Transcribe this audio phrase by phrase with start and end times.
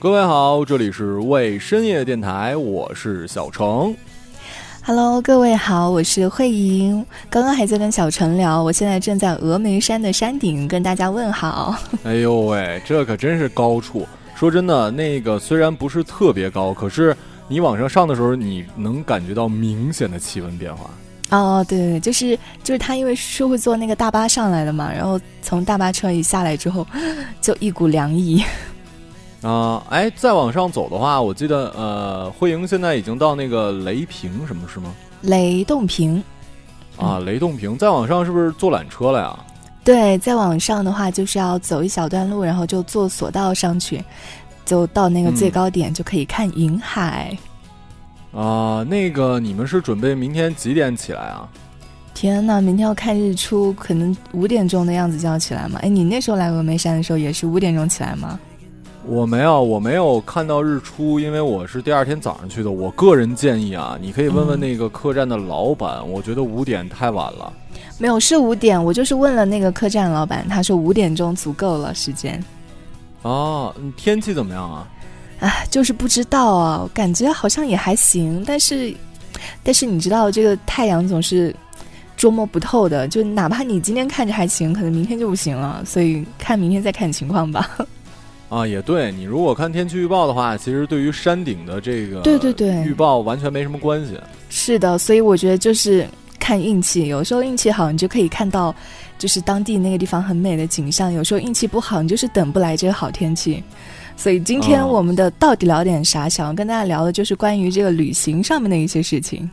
[0.00, 3.94] 各位好，这里是为深夜电台，我是小程。
[4.82, 7.04] Hello，各位好，我是慧莹。
[7.28, 11.76] 刚刚还在跟小陈聊，我现在正在峨眉山的山顶跟大家问好。
[12.02, 14.08] 哎呦喂，这可真是高处。
[14.34, 17.14] 说真的，那个虽然不是特别高，可是
[17.46, 20.88] 你往上上的时候，你能感觉到明显的气温变化。
[21.28, 26.86] 哦，对，就是就是他，因为是会坐那个大巴上来的嘛，然后从大巴车一下来之后，
[27.42, 28.42] 就一股凉意。
[29.42, 34.92] 啊，哎，再往上走的话，我记得呃，慧莹现在已经到那个雷平什么是吗？
[35.22, 36.22] 雷洞坪。
[36.98, 39.38] 啊，雷洞坪，再往上是不是坐缆车了呀？
[39.82, 44.04] 对，再往上的话就是要走一小段路，然后就坐索道上去，
[44.66, 47.34] 就到那个最高点就可以看云海。
[48.34, 51.48] 啊，那个你们是准备明天几点起来啊？
[52.12, 55.78] 天呐，明天要看日出，可能五点钟的样子就要起来嘛。
[55.82, 58.38] 哎，你那时候来峨眉山的时候也是五点钟起来吗？
[59.06, 62.70] 我没有，我没有看到日出，因为我是第二天早上去的。
[62.70, 67.52] 我个人建议啊，你可以问问那个客栈的老板，我觉得五点太晚了。
[67.98, 72.42] 没有，是五点，我就是问了那个客栈老板，他说五点钟足够了时间。
[73.22, 74.88] 哦，天气怎么样啊？
[75.40, 78.94] 啊，就是不知道啊，感觉好像也还行，但是，
[79.62, 81.54] 但是你知道这个太阳总是
[82.16, 87.70] 捉摸不透的，就哪怕你今天看着还行，可能明天就不行了，所以看明天再看情况吧。
[88.50, 94.18] 啊，也对你如果看天气预报的话，其实对于山顶的这个对对对预报完全没什么关系。
[94.48, 96.04] 是的，所以我觉得就是
[96.40, 98.74] 看运气，有时候运气好，你就可以看到
[99.18, 103.62] 就是当地那个地方很美的景象；有时候运气不好，你就是等不来这个好天气。
[104.16, 106.28] 所以今天我们的到底聊点啥？
[106.28, 109.48] 想要跟大家聊的就是关于这个旅行上面的一些事情。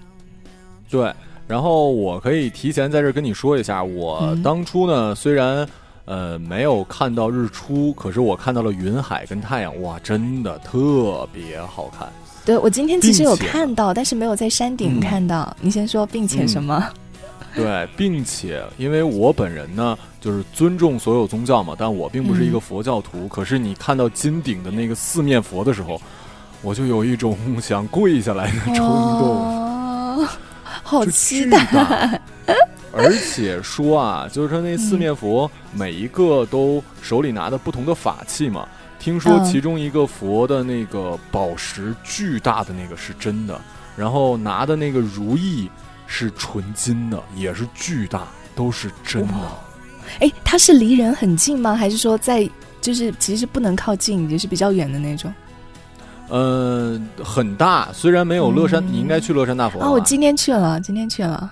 [0.90, 1.14] 对，
[1.48, 5.70] 然后我可以提前在这跟你说一下，我当初呢虽然。
[6.08, 12.08] 呃，没有看到日出，可是我看到了云海跟太阳，哇，真的特别好看。
[12.46, 15.54] 对，我今天其实有看到，但是没有在山顶看到。
[15.60, 16.82] 你先说，并且什么？
[17.54, 23.28] 对，并且因为我本人呢，就是尊重所有宗教嘛，但我并不是一个佛教徒。
[23.28, 26.02] 可是你看到金顶的那个四面佛的时候，
[26.62, 30.26] 我就有一种想跪下来的冲动，
[30.64, 32.22] 好期待。
[32.98, 38.68] 而且说啊，就是说那四面佛每一个都手里拿的不同的法器嘛。
[39.00, 43.60] 听说其中一个佛的那个宝石巨大的那个是真的，
[43.96, 45.70] 然后拿的那个如意
[46.08, 49.34] 是纯金的，也是巨大，都是真的。
[50.20, 51.76] 哎，它是离人很近吗？
[51.76, 52.50] 还是说在
[52.82, 55.34] 就是其实不能靠近，也是比较远的那种？
[56.30, 59.90] 嗯，很大，虽然没有乐山，你应该去乐山大佛啊。
[59.90, 61.50] 我今天去了，今天去了。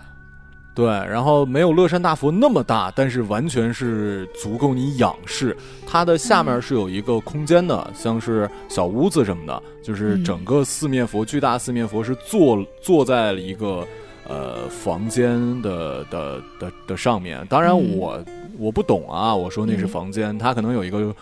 [0.76, 5.56] 对，然后没有乐山大佛那么大，但是完全是足够你仰视。
[5.88, 13.88] 它的下面是有一个空间的，像是小屋子什么的，就是整个四面佛巨大四面佛是坐坐在了一个
[14.28, 17.48] 呃房间的的的的上面。
[17.48, 18.22] 当然我
[18.60, 21.16] 我不懂啊，我说那是房间，它可能有一个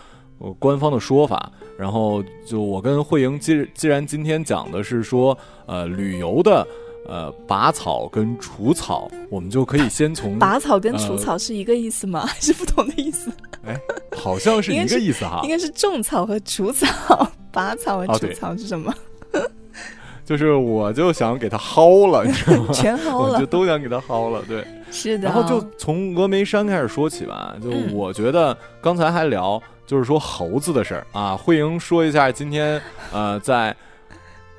[0.58, 1.52] 官方的说法。
[1.78, 6.66] 然后就我跟慧莹既既然今天讲的是说呃旅游的。
[7.06, 12.24] 呃，拔草跟除草，我们就可以先从拔草跟除草是一个意思吗？
[12.26, 13.30] 还是不同的意思？
[13.66, 13.78] 哎，
[14.16, 15.40] 好像是一个意思哈。
[15.42, 18.92] 应该是种草和除草，拔草和除草是什么？
[20.24, 22.72] 就是我就想给它薅了，你知道吗？
[22.72, 24.42] 全薅了，就都想给它薅了。
[24.48, 25.28] 对，是的。
[25.28, 27.54] 然后就从峨眉山开始说起吧。
[27.62, 31.36] 就我觉得刚才还聊，就是说猴子的事儿啊。
[31.36, 32.80] 慧莹说一下今天
[33.12, 33.76] 呃在。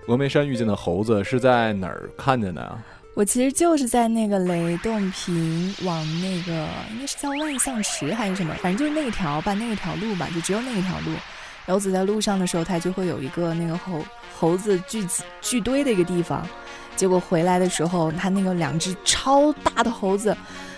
[0.07, 2.77] 峨眉山遇见的猴子是在哪儿看见的呀？
[3.15, 11.11] 我其实就是在那个雷洞坪往那个应该是叫万象池还是什么，反正就是那一条吧，那一条路吧，就只有那一条路。
[11.65, 13.99] 然后走在路上的时候，它就会有一个那个猴
[14.37, 16.47] 猴子聚集聚堆的一个地方。
[16.95, 20.37] 结果回来的时候，它那个两只超大的猴子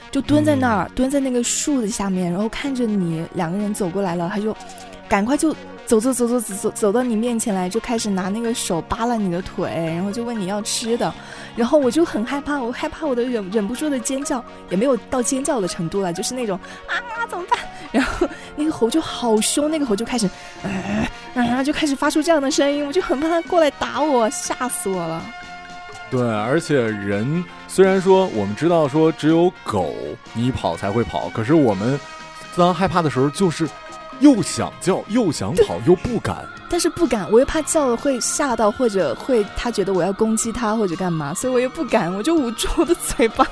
[0.10, 4.56] 就蹲在那儿，蹲在那个树的下面，然后看着你两个人走过来了，它就
[5.08, 5.56] 赶快就。
[5.88, 11.14] 走走走走走走走到你面前来，就开始拿那个手扒拉你的腿，然后就问你要吃的，
[11.56, 17.00] 然后我就很害怕， 我害怕我的忍忍不住的尖叫，也没有到尖叫的程度了，就是那种啊
[17.30, 17.58] 怎么办？
[17.94, 18.28] 然后
[18.58, 20.30] 那个猴就好凶，那个猴就开始，
[21.34, 25.24] 然后就开始发出这样的声音，我就很怕它过来打我，吓死我了。
[26.12, 29.96] 对，而且人虽然说我们知道说只有狗
[30.34, 31.98] 你跑才会跑，可是我们
[32.58, 33.66] 当害怕的时候就是。
[34.20, 36.46] 又想叫，又想跑，又不敢。
[36.70, 43.48] 但是不敢，我又怕叫了会吓到，或者会他觉得我要攻击他或者干嘛，所以我又不敢，我就捂住我的嘴巴。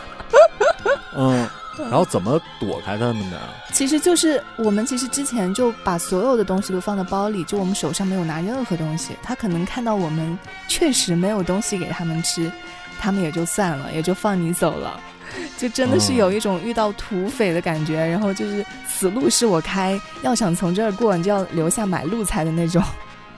[1.16, 1.48] 嗯，
[1.78, 3.38] 然后怎么躲开他们呢？
[3.72, 9.16] 其实就是我们其实之前就把所有的东西都放在包里，就我们手上没有拿任何东西。
[9.24, 10.38] 他可能看到我们
[10.68, 12.52] 确实没有东西给他们吃，
[13.00, 15.00] 他们也就算了，也就放你走了。
[15.58, 22.84] 就真的是有一种遇到土匪的感觉，然后就是此路是我开，要想从这儿过，你就要留下买路财的那种。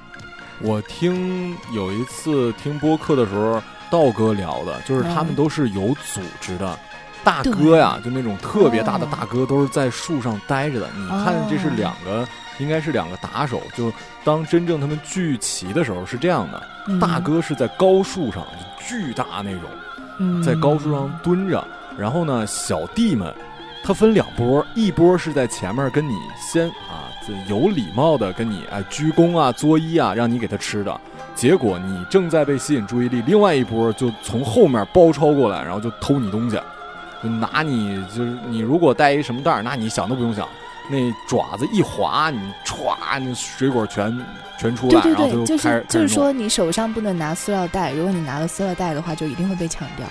[0.61, 3.61] 我听有一次听播客的时候，
[3.91, 6.77] 道哥聊的，就是他们都是有组织的，
[7.23, 10.89] 大哥呀，就那种特别大的大哥，都是在树上待着的。
[10.97, 12.27] 你看，这是两个，
[12.57, 13.61] 应该是两个打手。
[13.75, 18.43] 就当真正他们聚齐的时候是这样的，大哥是在高树上，
[18.79, 21.63] 巨大那种，在高树上蹲着。
[21.97, 23.33] 然后呢，小弟们，
[23.83, 27.05] 他分两波，一波是在前面跟你先啊。
[27.49, 31.01] 有礼貌的跟你哎鞠躬啊作揖啊，让你给他吃的，
[31.35, 36.57] 结果你正在被吸引注意力，另外一波就从后面包抄过来，然后就偷你东西，
[37.21, 40.47] 就拿你就是你如果带一什么袋儿，那你想都不用想，
[40.89, 40.97] 那
[41.27, 44.17] 爪子一划，你歘，那水果全
[44.57, 50.07] 全出来，然后就就是就是说你手上不能拿塑料袋，如果你拿了塑料袋的话，就一定会被抢掉，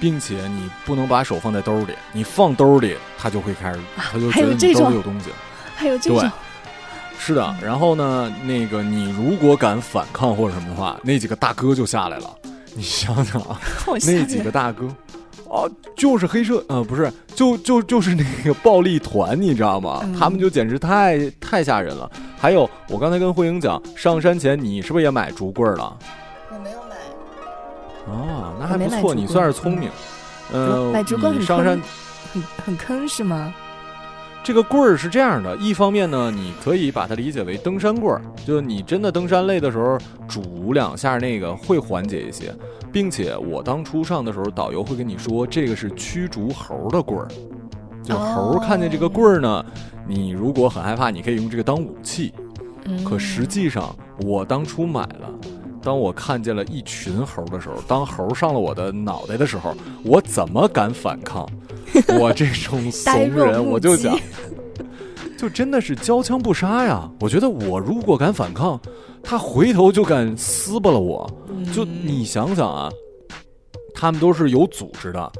[0.00, 5.30] 并且你不能把手放在兜里，你放兜里，他就会开始，他就觉得你兜里有东西。
[5.76, 6.30] 还有这种，
[7.18, 7.54] 是的。
[7.62, 12.30] 然后呢，那个你如果敢反抗或者什么的话，那几个大哥就下来了。
[12.74, 13.58] 你想想啊，
[14.06, 14.88] 那几个大哥，
[15.48, 20.04] 哦，就是黑社，呃，不是，就就就是那个暴力团，你知道吗？
[20.18, 22.10] 他们就简直太太吓人了。
[22.38, 25.96] 还有，我刚才跟慧英讲，上山前你是不是也买竹棍了？
[28.06, 29.90] 哦，那还不错，你算是聪明。
[30.52, 31.80] 呃，买竹棍很上山，
[32.32, 33.52] 很很坑是吗？
[34.42, 39.96] 这个棍儿是这样的，一方面呢，你可以把它理解为登山棍儿，就你真的登山累的时候，
[40.28, 42.54] 拄两下那个会缓解一些，
[42.92, 47.28] 并且我当初上的时候，导游会跟你说，这个是驱逐猴的棍儿，
[48.02, 49.64] 就猴看见这个棍儿呢，
[50.06, 52.34] 你如果很害怕，你可以用这个当武器。
[53.02, 55.30] 可实际上，我当初买了，
[55.84, 61.46] 当我看见了一群猴的时候，当猴上了我的脑袋的时候，我怎么敢反抗？
[62.18, 64.18] 我这种怂人，我就想，
[65.36, 67.08] 就真的是交枪不杀呀！
[67.20, 68.80] 我觉得我如果敢反抗，
[69.22, 71.30] 他回头就敢撕巴了我。
[71.72, 72.90] 就你想想啊，
[73.94, 75.32] 他们都是有组织的，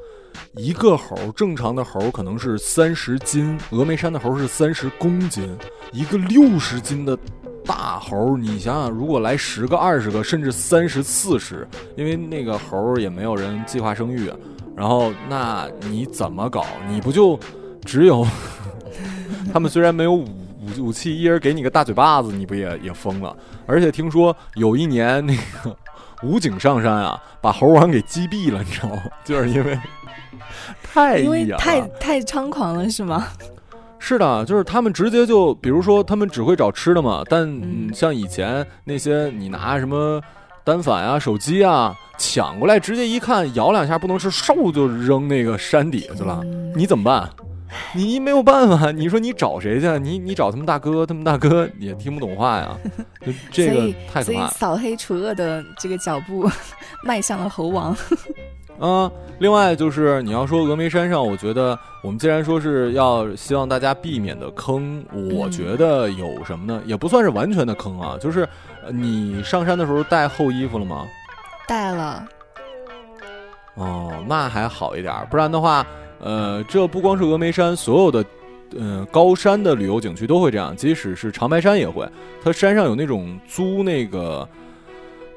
[0.57, 5.49] 一个猴正常的猴可能是三十斤，峨眉山的猴是三十公斤，
[5.93, 7.19] 一个六十斤的
[7.65, 11.67] 大猴，你想想，如果来十个、二十个，甚至三十、四十，
[11.97, 14.33] 因为那个猴也没有人计划生育。
[14.77, 16.67] 然后，那你怎么搞？
[16.89, 17.39] 你不就
[17.85, 18.27] 只有
[19.53, 20.25] 他们虽然没有武
[20.79, 23.37] 武武器，一人给你个大嘴巴子，你不也也疯了？
[23.67, 25.77] 而且听说有一年那个
[26.23, 29.03] 武警上山啊，把猴王给击毙了，你知道吗？
[29.25, 29.79] 就是因为
[30.83, 33.29] 太因为太太猖狂了，是吗？
[34.07, 37.49] 是的，就是他们直接就，比如说他们只会找吃的嘛，但
[37.95, 40.21] 像以前那些你拿什么
[40.63, 41.95] 单反啊、手机啊。
[42.17, 46.41] 抢过来，直接一看，咬两下不能吃，嗖就扔那个山底下去了。
[46.77, 47.29] 你怎么办？
[47.95, 48.91] 你没有办法。
[48.91, 49.99] 你说你找谁去？
[49.99, 52.77] 你你找他们大哥，他们大哥 也听不懂话呀。
[53.51, 54.49] 这个太可怕。
[54.49, 56.49] 扫黑除恶的这个脚步
[57.05, 57.97] 迈向了猴王。
[58.81, 66.83] 啊，另外就是你要说峨眉山上，我觉得我们既然说是要希望大家避免的坑，我觉得有什么呢？
[66.85, 68.49] 也不算是完全的坑啊，就是
[68.91, 71.07] 你上山的时候带厚衣服了吗？
[71.69, 72.27] 带了，
[73.75, 75.87] 哦，那还好一点，不然的话，
[76.25, 78.25] 呃，这不光是峨眉山，所有的，
[78.75, 82.09] 嗯，高山的旅游景区都会这样，即使是长白山也会，
[82.43, 84.49] 它山上有那种租那个，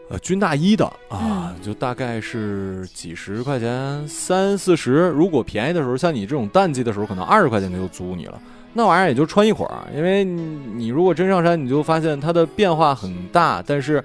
[0.09, 8.41] 呃，军大衣的啊，就大概是几十块钱，三四十，如果便宜的时候，像你这种淡季的时候，可能二十块钱就租你了，
[8.71, 14.03] 那玩意儿也就穿一会儿，因为你如果真上山，你就发现它的变化很大，但是。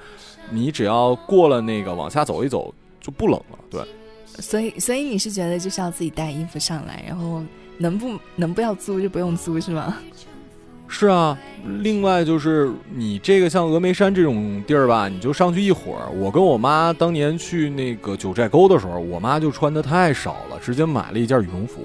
[0.54, 3.80] 你只要过了那个往下走一走就不冷了，对。
[4.38, 7.42] 所以，所以你是觉得就是要自己带衣服上来，然后
[7.78, 9.96] 能不能不要租就不用租是吗？
[10.88, 11.38] 是啊。
[11.80, 16.10] 另外就是你这个像峨眉山这种地儿吧，你就上去一会儿。
[16.10, 21.80] 我跟我妈当年去那个九寨沟的时候，我妈就穿的太少了，直接买了一件羽绒服。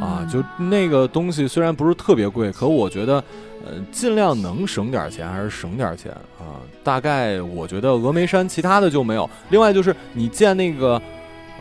[0.00, 3.22] 啊，就那个东西虽然不是特别贵，可我觉得。
[3.62, 6.56] 呃，尽量能省点钱还是省点钱啊？
[6.82, 9.28] 大概我觉得峨眉山其他的就没有。
[9.50, 10.98] 另外就是你见那个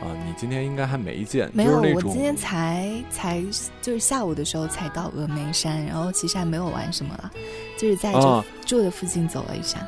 [0.02, 3.44] 啊，你今天应该还没见，没有，我今天才才
[3.82, 7.30] 就是下午的时候才到峨眉山，然后其实还没有玩什么了，
[7.78, 9.80] 就是在这住的附近走了一下。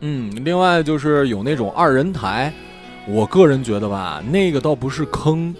[0.00, 2.52] 嗯，另外就是有那种二人台，
[3.06, 5.54] 我个人觉得吧，那个倒不是坑，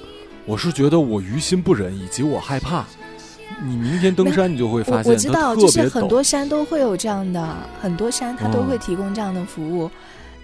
[0.46, 2.84] 我是觉得我于心不忍，以及我害怕。
[3.62, 9.90] 你明天登山，你就会发现，我知道，就是很多山都会有这样的，很多山它都会提供这样的服务。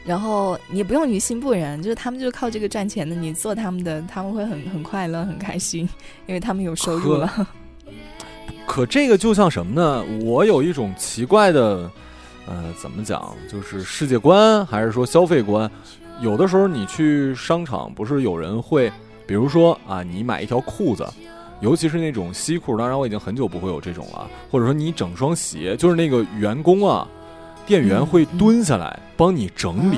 [0.05, 5.89] 然后你不用于心不忍，就是他们就是靠这个赚钱的，你做他们的，他们会很很快乐、很开心，
[6.27, 7.49] 因为他们有收入了。
[8.67, 10.05] 可这个就像什么呢？
[10.25, 11.89] 我有一种奇怪的，
[12.47, 13.33] 呃，怎么讲？
[13.49, 15.71] 就是世界观还是说消费观？
[16.21, 18.91] 有的时候你去商场，不是有人会，
[19.27, 21.07] 比如说啊，你买一条裤子，
[21.61, 24.29] 尤其是那种西裤，当然我已经很久不会有这种了。
[24.51, 27.07] 或者说你整双鞋，就是那个员工啊。
[27.73, 29.97] 店员会蹲下来帮你整理，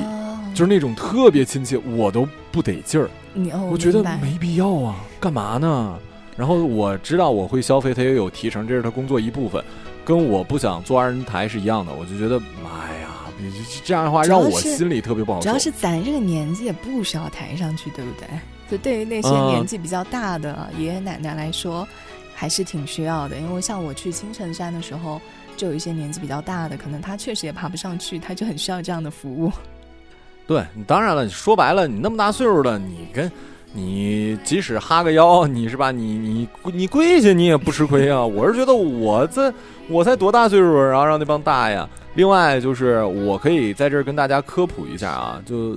[0.54, 3.11] 就是那种特别亲切，我都不得劲儿。
[3.69, 5.99] 我觉得没必要啊，干嘛呢？
[6.37, 9.61] 然后我知道我会消费，他也有提成，这是他工作一部分，
[10.04, 11.93] 跟我不想做二人台是一样的。
[11.93, 13.09] 我就觉得，妈呀，
[13.85, 15.43] 这样的话让我心里特别不好受。
[15.43, 18.28] 主要是咱这个年纪也不需要抬上去，对不对？
[18.71, 21.85] 就对于那些年纪比较大的爷爷奶奶来说，
[22.37, 23.37] 还是挺需要的。
[23.37, 25.21] 因为像我去青城山的时候。
[25.57, 29.51] 就有一些年纪比较大的，可能他确实也爬不上去，他就很需要这样的服务。
[30.47, 33.31] 对当然了，说白了，你那么大岁数了，你跟
[33.73, 35.91] 你即使哈个腰，你是吧？
[35.91, 38.25] 你你你跪下你也不吃亏啊！
[38.25, 39.53] 我是觉得我这
[39.89, 41.89] 我才多大岁数，然后让那帮大爷。
[42.15, 45.75] 另外就是我可以在这儿跟大家科普一下啊，就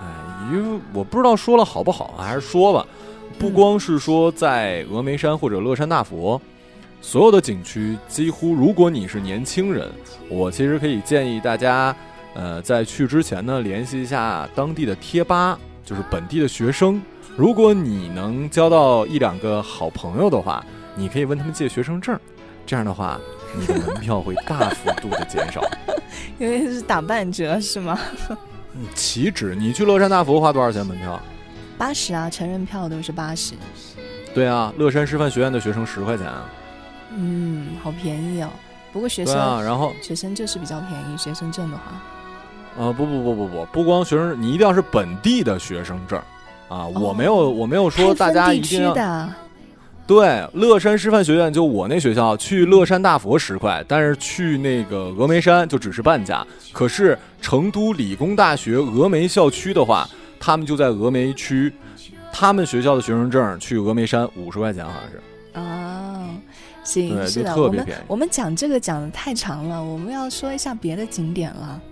[0.00, 0.06] 哎，
[0.50, 2.86] 因为我不知道说了好不好，还是说吧。
[3.38, 6.40] 不光是说在峨眉山或者乐山大佛。
[7.06, 9.88] 所有的景区几乎，如果你是年轻人，
[10.28, 11.94] 我其实可以建议大家，
[12.34, 17.00] 呃，在去之前呢，联系一下当地的贴吧，就是本地的学生。
[17.36, 22.18] 如果你能交到一两个好朋友的话，你可以问他们借学生证，
[22.66, 23.20] 这样的话，
[23.56, 25.62] 你的门票会大幅度的减少。
[26.40, 27.96] 因为是打半折是吗？
[28.74, 29.54] 嗯，岂止！
[29.54, 31.22] 你去乐山大佛花多少钱门票？
[31.78, 33.54] 八十啊，成人票都是八十。
[34.34, 36.50] 对啊，乐山师范学院的学生十块钱啊。
[37.16, 38.48] 嗯，好便宜哦。
[38.92, 41.16] 不过学生啊，然后学生就是比较便宜。
[41.18, 41.82] 学生证的话，
[42.78, 46.18] 呃，不不不不不，不光学生，你一定要是本地的学生证
[46.68, 46.86] 啊。
[46.86, 49.28] 我没有我没有说大家一定要。
[50.06, 56.46] 对，乐山师范学院就我那学校，去乐山大佛十块，但是去那个峨眉山就只是半价。
[56.72, 60.08] 可是成都理工大学峨眉校区的话，
[60.38, 61.72] 他们就在峨眉区，
[62.30, 65.20] 他们学校的学生证去峨眉山五十块钱，好像是。
[66.86, 71.82] 行，是的，我们我们讲这个讲的太长了，我们要说一下别的景点了。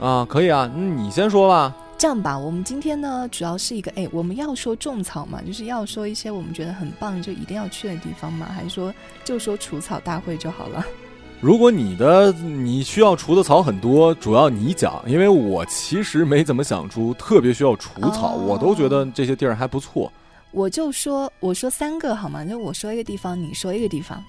[0.00, 1.76] 啊，可以啊，那你先说吧。
[1.98, 8.94] 这样吧，我们今天呢，主要是一个，哎，我们要说种草嘛，就是要说一些我们觉得很棒，就一定要去的地方嘛，还是说
[9.24, 10.82] 就说除草大会就好了？
[11.40, 20.10] 如果你的你需要除的草很多，主要你讲，因为我其实没怎么想出特别需要除草，我都觉得这些地儿还不错。
[20.52, 22.44] 我就说，我说三个好吗？
[22.44, 24.22] 就我说一个地方，你说一个地方，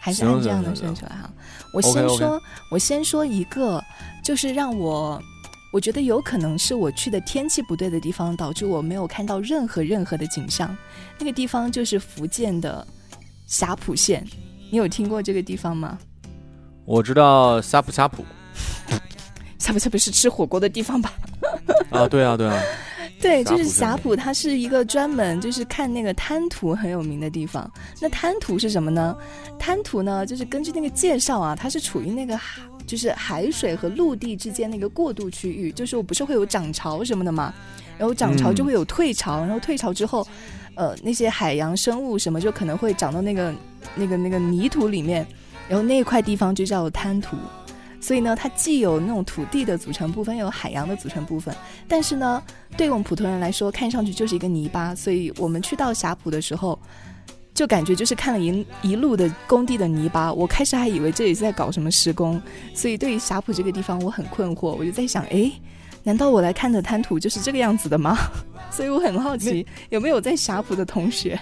[0.00, 1.30] 还是按这样的顺序来哈。
[1.72, 3.82] 我先说，我先说一个，
[4.24, 5.20] 就是让我
[5.72, 10.74] 我觉得有可能是我去的天气不对的地方，导致我没有看到任何任何的景象。
[11.18, 12.86] 那个地方就是福建的
[13.46, 14.26] 霞浦县，
[14.70, 15.98] 你有听过这个地方吗？
[16.86, 18.24] 我知道霞浦霞浦，
[19.58, 21.12] 霞浦霞浦是吃火锅的地方吧？
[21.90, 22.62] 啊，对啊，对啊。
[23.20, 27.70] 对， 就是霞浦，它是一个专门就是看那个滩涂很有名的地方。
[28.00, 29.16] 那滩涂是什么呢？
[29.58, 37.52] 滩涂呢，就是根据那个介绍啊，它是处于那个海，就是海水和陆地之间那个过渡区域，就是我不是会有涨潮什么的嘛，
[37.98, 40.26] 然后涨潮就会有退潮，然后退潮之后，
[40.74, 43.52] 呃，那些海洋生物什么就可能会长到那个
[43.94, 45.26] 那个那个泥土里面，
[45.68, 47.36] 然后那块地方就叫滩涂。
[48.00, 51.54] 所以呢，它既有那种土地的组成部分，又有海洋的组成部分。
[51.86, 52.42] 但是呢，
[52.76, 54.94] 对我们普通人来说，看上去就是一个泥巴。
[54.94, 56.78] 所以我们去到霞浦的时候，
[57.52, 60.32] 就感觉就是看了一一路的工地的泥巴。
[60.32, 62.40] 我开始还以为这里是在搞什么施工。
[62.72, 64.76] 所以对于霞浦这个地方，我很困惑。
[64.78, 65.50] 我就在想，哎，
[66.04, 68.16] 难道我来看的滩涂就是这个样子的吗？
[68.70, 71.38] 所以我很好奇，有没有在霞浦的同学。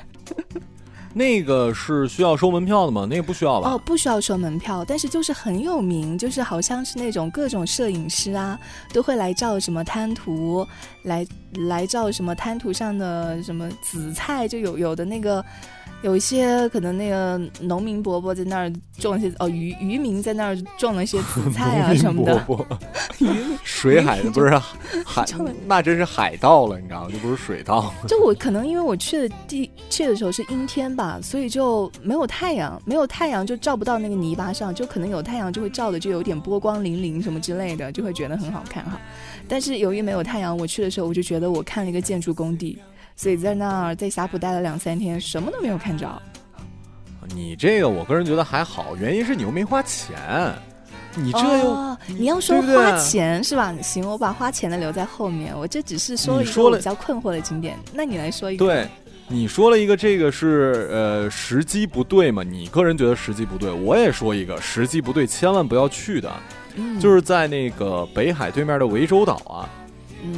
[1.17, 3.07] 那个是需要收门票的吗？
[3.09, 3.71] 那个不需要吧？
[3.71, 8.61] 哦，不需要收门票，但是就是很有名，就是好像是那种各种摄影师啊，
[8.93, 10.67] 都会来照什么滩涂，
[11.05, 15.43] 来来照什么滩涂上的什么紫菜，就有有的那个。
[16.07, 22.47] 有一些可能那个农民伯伯在那儿种一些哦渔渔民在那儿种了一些紫菜啊什么的，
[23.19, 23.27] 渔
[23.65, 24.57] 水海不是
[25.05, 25.25] 海，
[25.67, 27.11] 那真是海盗了，你知道吗？
[27.11, 27.93] 就不是水稻。
[28.07, 38.97] 就我可能因为我去的地去的时候是阴天吧，所以就没有太阳，没有太阳就照不到那个泥巴上，就可能有太阳就会照的就有点波光粼粼什么之类的，就会觉得很好看哈。
[39.49, 42.79] 但是由于没有太阳，我去的时候我就觉得我看了一个建筑工地。
[43.17, 46.07] 所以在那儿在霞浦待了两三天，什么都没有看着。
[47.35, 50.55] 你这个我个人觉得还好，原因是你又没花钱。
[51.19, 53.75] 你这又你要说花钱是吧？
[53.83, 55.59] 行，我把花钱的留在后面。
[55.59, 58.67] 我这只是说了一个比较困惑的景点，那你来说一个。
[58.67, 58.87] 对，
[59.27, 62.43] 你说了一个这个是呃时机不对嘛？
[62.43, 66.31] 你个人觉得时机不对，我也说一个时机不对，千万不要去的，
[67.01, 69.67] 就是在那个北海对面的涠洲岛啊。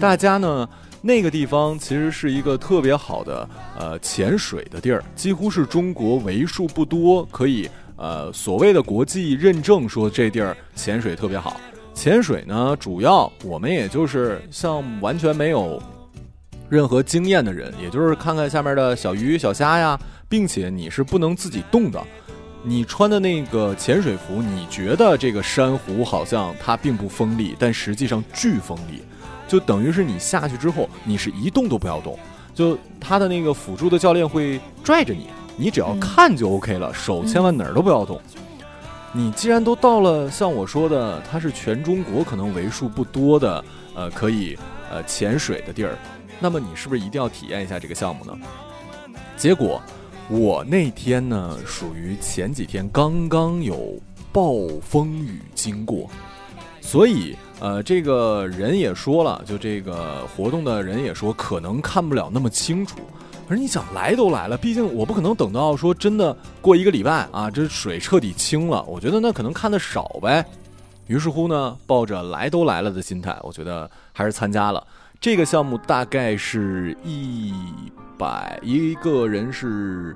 [0.00, 0.68] 大家呢
[1.00, 7.68] 那个地方其实是一个特别好的呃潜水的地儿，几乎是中国为数不多可以。
[7.96, 11.60] 呃，所谓的国际认证说这地儿潜水特别好，
[11.94, 15.82] 潜水呢，主要我们也就是像完全没有
[16.68, 22.00] 任何经验的人，也就是看看下面的小鱼小虾呀，并且你是不能自己动的，
[22.62, 29.02] 你穿的那个潜水服，你觉得这个珊瑚好像它并不锋利，但实际上巨锋利，
[29.48, 32.16] 就等于是你下去之后，你是一动都不要动，
[32.54, 35.26] 就他的那个辅助的教练会拽着你。
[35.56, 38.20] 你只要看就 OK 了，手千万哪儿都不要动。
[39.10, 43.64] 你既然都到了，像我说的，它是全中国可能为数不多的，
[43.94, 44.56] 呃，可以
[44.90, 45.96] 呃潜水的地儿，
[46.38, 48.32] 那么你是不是一定要体验一下这个项目呢？
[49.36, 49.80] 结果
[50.28, 53.98] 我那天呢，属于前几天刚刚有
[54.30, 56.08] 暴风雨经过，
[56.80, 62.98] 所以呃，这个人也说了，就这个活动的人也说，可能看不了那么清楚。
[63.48, 70.44] 可是你想来都来了，毕竟我不可能等到说真的过一个礼拜啊，这水彻底清了，我觉得那可能看的少呗。
[71.06, 74.86] 于是乎呢，抱着来都来了的心态，我觉得还是参加了
[75.18, 75.78] 这个项目。
[75.78, 77.54] 大概是一
[78.18, 80.14] 百一个人是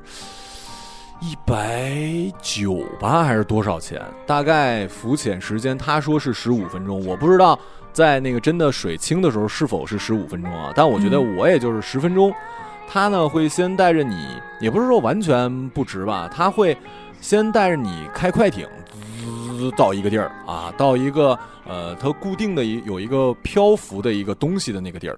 [1.23, 1.95] 一百
[2.43, 4.03] 九吧，还是多少钱？
[4.27, 7.57] 大概浮潜时间他说是十五分钟，我不知道
[7.93, 10.73] 在那个真的水清的时候是否是十五分钟啊？
[10.75, 12.35] 但我觉得我也就是十分钟。
[12.89, 14.17] 他呢会先带着你，
[14.61, 16.77] 也不是说完全不值吧，他会
[17.21, 18.67] 先带着你开快艇，
[19.57, 25.17] 滋到一个地儿啊，到一个呃，它固定的一有一个漂浮的一个东西的那个地儿，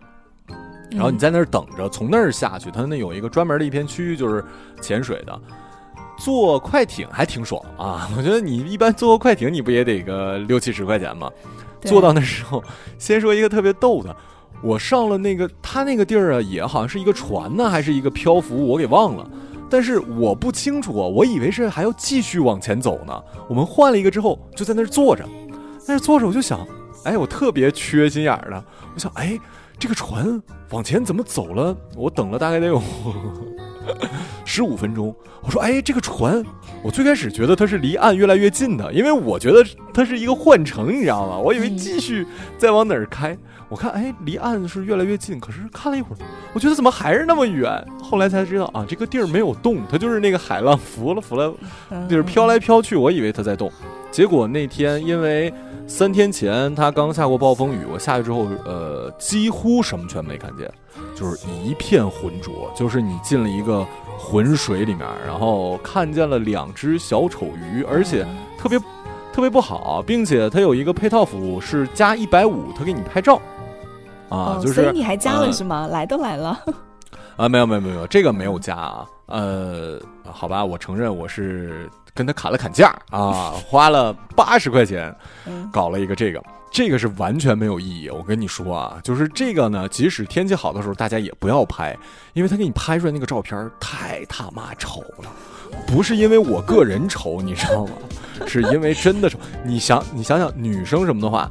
[0.90, 4.44] 然后你在那儿等着，从那儿下去，它那有一个专门的一片区域就是
[4.82, 5.40] 潜水的，
[6.16, 11.30] 坐快艇还挺爽啊， 我觉得你一般坐个快艇你不也得个六七十块钱吗？
[11.82, 12.62] 坐到那时候，
[12.98, 14.14] 先说一个特别逗的。
[14.62, 19.28] 我上了那个他那个地儿啊，也好像是一个船呢，还是一个漂浮，我给忘了。
[19.68, 23.22] 但是我不清楚啊，我以为是还要继续往前走呢。
[23.48, 25.24] 我们换了一个之后，就在那儿坐着，
[25.78, 26.66] 在那儿坐着，我就想，
[27.04, 29.38] 哎，我特别缺心眼儿的，我想，哎，
[29.78, 31.76] 这个船往前怎么走了？
[31.94, 32.80] 我等了大概得有
[34.44, 35.14] 十五分钟。
[35.42, 36.42] 我说，哎，这个船，
[36.82, 41.38] 我最开始觉得它是离岸越来越近的，因为我觉得它是一个换乘，你知道吗？
[41.38, 43.36] 我以为继续再往哪儿开。
[43.68, 46.18] 我看，哎，离岸是越来越近，可是看了一会儿，
[46.52, 47.70] 我觉得怎么还是那么远？
[48.02, 51.52] 后来才知道啊，这个地儿没有动，它就是那个海浪浮了浮了，
[52.08, 52.94] 就是飘来飘去。
[52.94, 53.70] 我以为它在动，
[54.10, 55.52] 结果那天因为
[55.86, 60.68] 三天前它刚下过暴风雨，我下去之后，呃，几乎什么全没看见，
[61.14, 63.86] 就是一片浑浊，就是你进了一个
[64.18, 68.26] 浑水里面，然后看见了两只小丑鱼，而且
[68.58, 68.78] 特别
[69.32, 73.40] 特别不好，并且它有一个配套服务是加一百五，它给你拍照。
[74.30, 75.86] 啊，就是，所以你还加了是吗？
[75.86, 76.58] 来都来了，
[77.36, 85.14] 啊，没有没有没有，这个没有加啊，呃，好吧，我承认我是跟他砍了砍价啊，花了八十块钱，
[85.72, 88.10] 搞了一个这个，这个是完全没有意义。
[88.10, 91.96] 我跟你说啊，就是这个呢，即使天气好的时候，大家也不要拍，
[92.34, 95.32] 因为他给你拍出来那个照片太他妈丑了，
[95.86, 97.92] 不是因为我个人丑，你知道吗？
[98.46, 99.38] 是因为真的丑。
[99.64, 101.50] 你想，你想想，女生什么的话。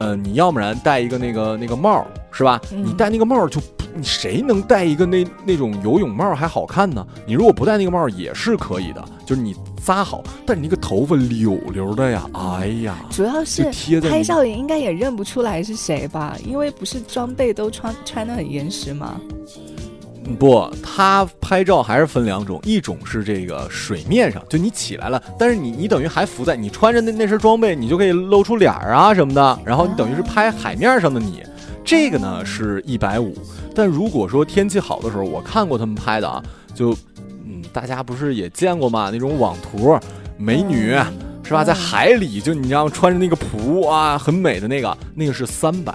[0.00, 2.60] 呃，你要不然戴一个那个那个帽是吧？
[2.70, 3.60] 你戴那个帽就，
[3.94, 7.06] 你谁能戴一个那那种游泳帽还好看呢？
[7.26, 13.64] 你如果不戴那个帽也是可以的，就是你扎好，但你那个头发溜溜的呀，哎呀，主要是
[14.08, 16.34] 拍照应该也认不出来是谁吧？
[16.46, 19.20] 因为不是装备都穿穿的很严实吗？
[20.38, 31.42] 不，他拍照还是分两种，一种是这个水面上，就你起来了，但是你你等于还浮在，你穿着那那身装备，你就可以露出脸儿啊什么的，然后你等于是拍海面上的你，
[31.84, 33.34] 这个呢是一百五。
[33.74, 36.42] 但如果说天气好的时候，我看过他们拍的啊，
[36.74, 36.92] 就
[37.46, 39.10] 嗯，大家不是也见过吗？
[39.12, 39.98] 那种网图，
[40.36, 40.96] 美女
[41.42, 45.92] 是吧，在海里就你知道穿着那个蹼啊，很美的那个，那个是三百。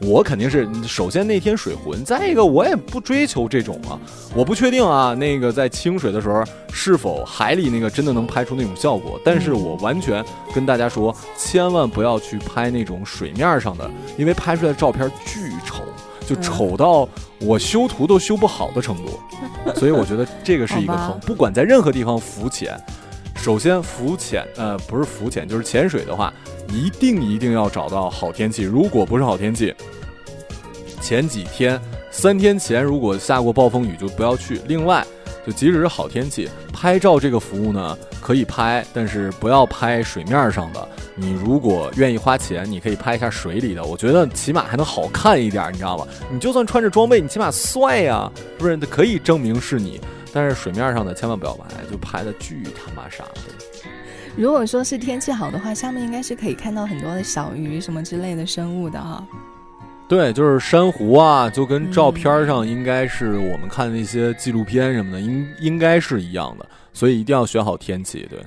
[0.00, 3.98] 我肯定是首先那天水浑，再一个我也不追求这种啊，
[4.34, 15.82] 我不确定啊，那个在清水的时候是否海里那个真的能拍出那种效果，但是我完全跟大家说，千万不要去拍那种水面上的，因为拍出来的照片巨丑，
[16.24, 17.08] 就丑到
[17.40, 19.18] 我修图都修不好的程度。
[19.74, 22.78] 所以我觉得这个是一个坑，不管在任何地方浮潜，
[23.38, 26.32] 首先浮潜，呃，不是浮潜，就是潜水的话，
[26.68, 28.62] 一定一定要找到好天气。
[28.62, 29.74] 如果不是好天气，
[31.00, 34.60] 前几天三天前如果下过暴风雨，就不要去。
[34.66, 35.04] 另外。
[35.46, 40.88] 就即使是好天气，拍照这个服务呢可以拍，但是不要拍水面上的。
[41.14, 46.06] 你如果愿意花钱，你可以拍一下水里的，我觉得起码还能好看一点，你知道吧？
[46.30, 48.76] 你就算穿着装备，你起码帅呀，是不是？
[48.90, 49.98] 可以证明是你。
[50.32, 53.40] 但是水面上的千万不要拍，就拍的巨他妈傻的。
[54.36, 59.26] 如果说是天气好的话，下面应该是可以看到很多的小鱼什么之类的生物的哈。
[60.08, 68.26] 对，就是珊瑚啊，就跟照片上应该是我们看那些纪录片什么的，应应该是一样的，所以一定要选好天气。
[68.30, 68.42] 对。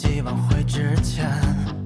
[0.00, 1.79] 希望回之前。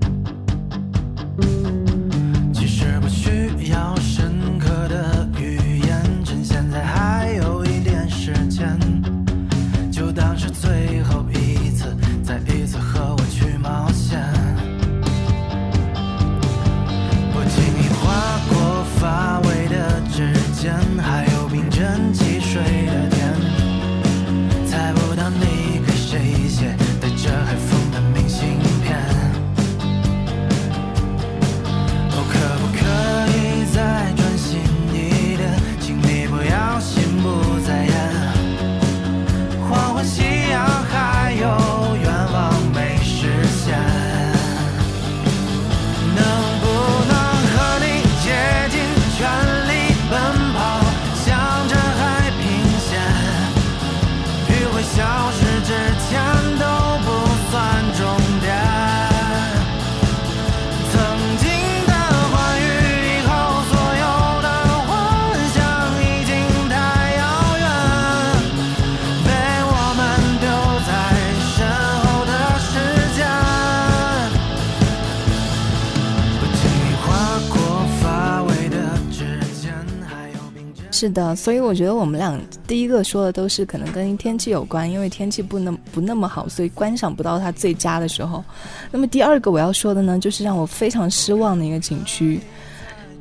[81.04, 88.42] 是的，所以我觉得我们俩第一个说的都是可能跟天气有关，因为天气不那不那么好，所以观赏不到它最佳的时候。
[88.90, 92.40] 那么第二个我要说的呢，就是让我非常失望的一个景区，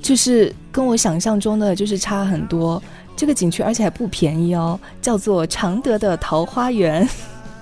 [0.01, 2.81] 就是跟我想象中的就是差很多。
[3.17, 7.05] 这个景区而且还不便宜哦，叫做常德的桃花源。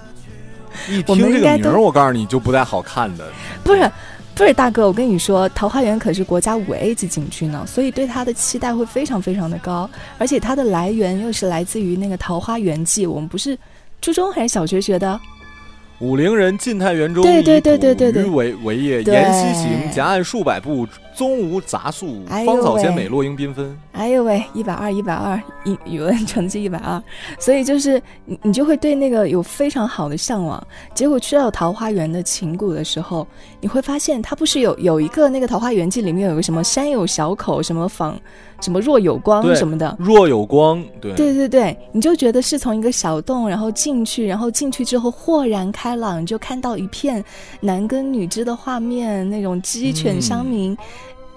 [0.87, 3.25] 一听这个名儿，我告诉你就不太好看的，
[3.63, 3.91] 不是。
[4.33, 13.57] 不是大哥，我跟你说，桃花源可是国家五 A 级景区呢，所以对它的期待会非常非常的高，而且它的来源又是来自于那个《桃花源记》，我们不是
[14.01, 15.19] 初中还是小学学的？
[15.99, 23.77] 武陵人晋太元中，对对对对对对，为为业，沿溪行，夹岸数百步，踪无杂树，芳草鲜美，落英缤纷。
[23.91, 27.01] 哎呦喂，一百二，一百二，语语文成绩一百二，
[27.39, 30.61] 所以就是你你就会对那个有非常好的向往。
[30.93, 33.27] 结果去到桃花源的琴谷的时候，
[33.59, 38.19] 你会发现它不是有有一个那个《桃花源记》里面有个什么山有小口，什么仿。
[38.61, 47.25] 什么若有光什么的，若有光，对对对对，你就觉得是从一个小洞，然后进去，然后进去之后豁然开朗，就看到一片
[47.59, 50.77] 男耕女织的画面，那种鸡犬相鸣。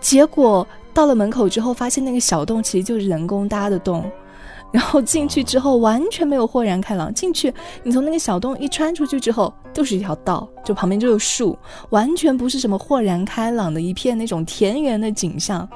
[0.04, 4.04] 结果到了门口之后，发现那个小洞其实就是人工搭的洞。
[4.70, 7.12] 然后进去之后完全没有豁然开朗。
[7.14, 7.52] 进去，
[7.84, 11.56] 你从那个小洞一穿出去之后，就是一条道，就旁边就有树，
[11.88, 15.66] 完全不是什么豁然开朗的一片那种田园的景象。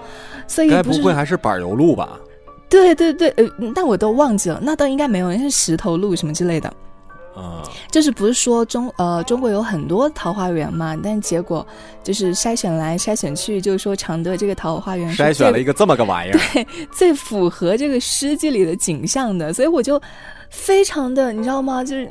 [0.47, 2.19] 所以，该不会还是柏油路吧？
[2.69, 6.71] 对对对，呃，但我都忘记了，那倒应该没有，那是石头路什么之类的。
[7.35, 10.97] 啊，就是不是说中呃中国有很多桃花源嘛？
[11.03, 11.67] 但结果
[12.03, 20.01] 就是筛选来筛选去，就是说常德这个桃花源筛选了一个这么个玩意儿， 对，最符合这个诗句里的景象的，所以我就
[20.51, 21.85] 非常的你知道吗？
[21.85, 22.11] 就是。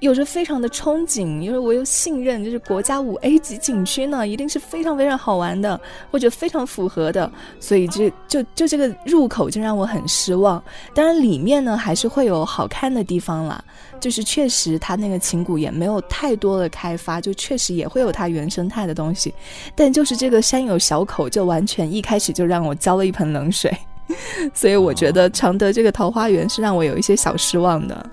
[0.00, 5.80] 有着非常的憧憬，因为我又信任，就是国家五 A 级景区呢，一定是非常非常好玩的，
[6.10, 10.62] 或者非常符合的，所以就就就这个入口就让我很失望。
[10.94, 13.62] 当然里面呢还是会有好看的地方啦，
[13.98, 19.32] 就是确实它那个琴谷也没有太多的开发，就确实也会有它原生态的东西，
[19.74, 23.74] 但就是这个山有小口，就完全一开始就让我浇了一盆冷水，
[24.52, 28.10] 所以我觉得常德这个桃花源是让我有一些小失望的。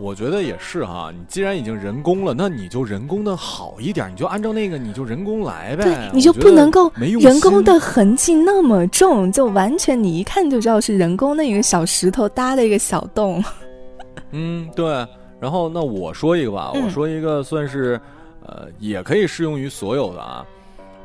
[0.00, 5.84] 我觉得也是哈，你既然已经人工了，那你就人工的好一点，你就按照那个，你就人工来呗。
[5.84, 13.44] 对，你就不能够人工的痕迹那么重，就完全你一看就知道是人工的一个小石头搭的一个小洞。
[14.32, 15.06] 嗯，对。
[15.38, 18.00] 然后那我说一个吧，嗯我说一个算是，
[18.46, 20.44] 呃，也可以适用于所有的啊。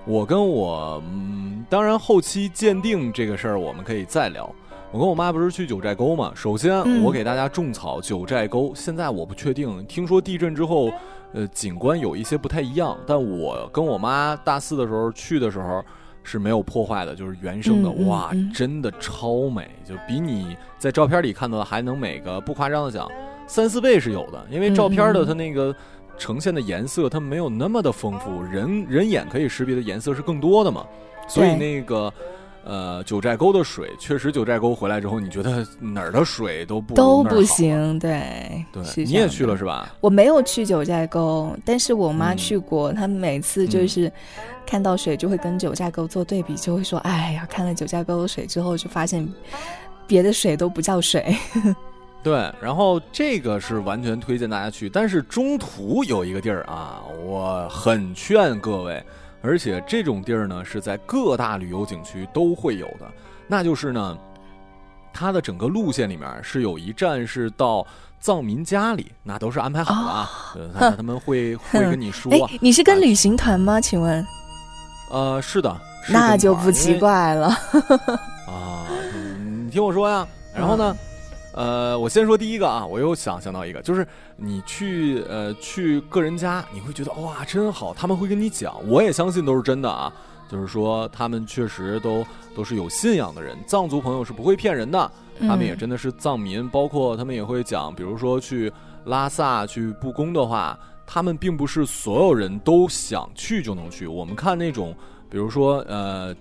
[0.05, 4.49] 我跟我，嗯，当然后期鉴定这个事儿我们可以再聊。
[4.95, 6.31] 我跟我妈不是去九寨沟嘛？
[6.33, 8.71] 首先，嗯我给大家种草九寨沟。
[8.73, 10.89] 现在我不确定，听说地震之后，
[11.33, 12.97] 呃，景观有一些不太一样。
[13.05, 15.83] 但我跟我妈大四的时候去的时候
[16.23, 17.91] 是没有破坏的，就是原生的。
[18.05, 23.05] 哇，嗯真的超美，就比你在照片里看到的还能美个不夸张的讲，
[23.47, 24.45] 三四倍是有的。
[24.49, 25.75] 因为照片的它那个
[26.17, 30.85] 呈现的颜色，它没有那么的丰富，人人眼可以识别的颜色是更多的嘛。
[31.27, 32.09] 所以那个。
[32.65, 37.43] 呃，九寨沟的水确实，九寨沟回来之后，你觉得哪儿的水都不都不。
[37.43, 39.93] 行，对，对，你也去了是吧？
[40.01, 44.11] 我没有去九寨沟，但是我妈嗯去过，她每次就是
[44.65, 49.27] 看到水就会跟九寨沟做对比，就会说：“哎呀，看了九寨沟的水之后，就发现
[50.07, 51.37] 别的水都不叫水。
[52.23, 59.03] 对，然后这个是完全推荐大家去，但是中途有一个地儿啊，我很劝各位，
[59.45, 63.05] 而且这种地儿呢是在各大旅游景区都会有的，
[63.47, 64.17] 那就是呢，
[65.13, 67.85] 它的整个路线里面是有一站是到
[68.19, 73.79] 藏民家里，那都是安排好的啊，呃他他们会 会跟你说你是跟旅行团吗？
[73.79, 74.25] 请问，
[75.11, 77.47] 呃，是的，是那就不奇怪了。
[78.49, 80.27] 啊，嗯你听我说呀。
[80.55, 80.95] 然后呢，
[81.55, 90.11] 呃，我先说第一个啊，我又想想到一个，就是你去呃去个人家，你会觉得哇真好，他们会跟你讲，我也相信都是真的啊，
[90.51, 98.69] 就是说他们确实都都是有信仰的人，藏族朋友是不会骗人的，他们也嗯真的是藏民，包括他们也会讲，比如说去
[99.05, 104.07] 拉萨去布宫的话，他们并不是所有人都想去就能去。
[104.07, 104.93] 我们看那种，
[105.29, 106.35] 比如说呃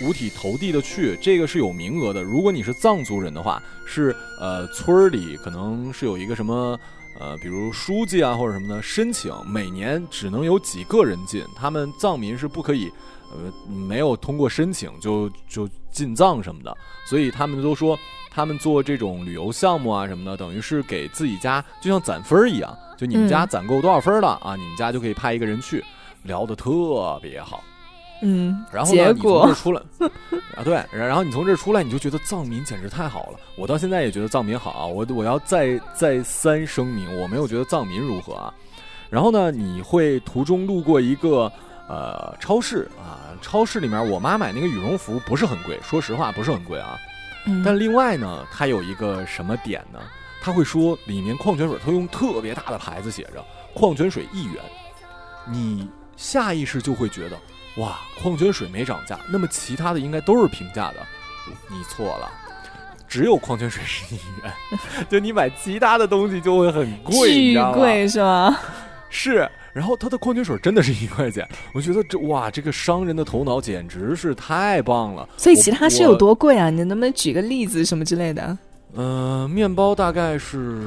[0.00, 2.22] 五体投地的去，这个是有名额的。
[2.22, 6.78] 如果你是藏族人的话，是呃村儿里可能是有一个什么。
[7.18, 12.92] 呃，比如书记啊或者什么的申请，每年只能有几个人进，他们藏民是不可以，
[13.32, 16.76] 呃，没有通过申请就就进藏什么的，
[17.08, 17.98] 所以他们都说
[18.30, 25.82] 他们做这种旅游项目啊什么的，等于是给自己家就像攒分儿一样，就你们家嗯攒够多少分儿了、啊，你们家就可以派一个人去，
[26.24, 27.64] 聊得特别好。
[28.22, 29.82] 嗯，然后呢，结你从这儿出来
[30.56, 33.38] 啊，对，然后你从这儿出来，你就觉得藏民简直太好了。
[33.56, 38.52] 我到现在也觉得藏民好啊，我我要再再三声明，我没有觉得藏民如何啊。
[39.10, 41.50] 然后呢，你会途中路过一个
[41.88, 46.96] 呃超市啊，超市里面我妈买那个羽绒服不是很贵，说实话不是很贵啊。
[47.46, 50.00] 嗯但另外呢，它有一个什么点呢？
[50.42, 54.62] 他会说里面矿泉水，他用特别大的牌子写着“矿泉水一元”，
[55.50, 57.36] 你下意识就会觉得
[57.78, 60.96] 哇，矿泉水没涨价，那么其他的应该都是平价的。
[61.70, 62.30] 你错了，
[63.06, 64.52] 只有矿泉水是一元，
[65.08, 67.62] 就你买其他的东西就会很贵，你巨？
[67.74, 68.58] 贵是吗？
[69.08, 75.28] 是，然后它的矿泉水真的是一块钱，我觉得这哇，这个商人的头脑简直是太棒了。
[75.36, 76.68] 所以其他是有多贵啊？
[76.70, 78.58] 你能不能举个例子什么之类的？
[78.94, 80.80] 呃，面包大概是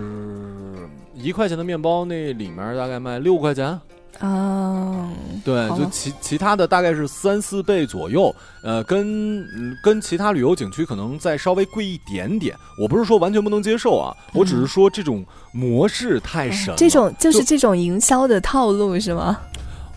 [1.14, 3.80] 一块钱的面包，那里面大概卖六块钱。
[4.20, 5.10] 啊，
[5.46, 12.56] 对，就其其他的大概是三四倍左右，呃，跟嗯跟其他旅游景区可能再稍微贵一点点。
[12.78, 19.40] 我不是说完全不能接受啊，我只是说这种模式太神这种就是这种营销的套路是吗？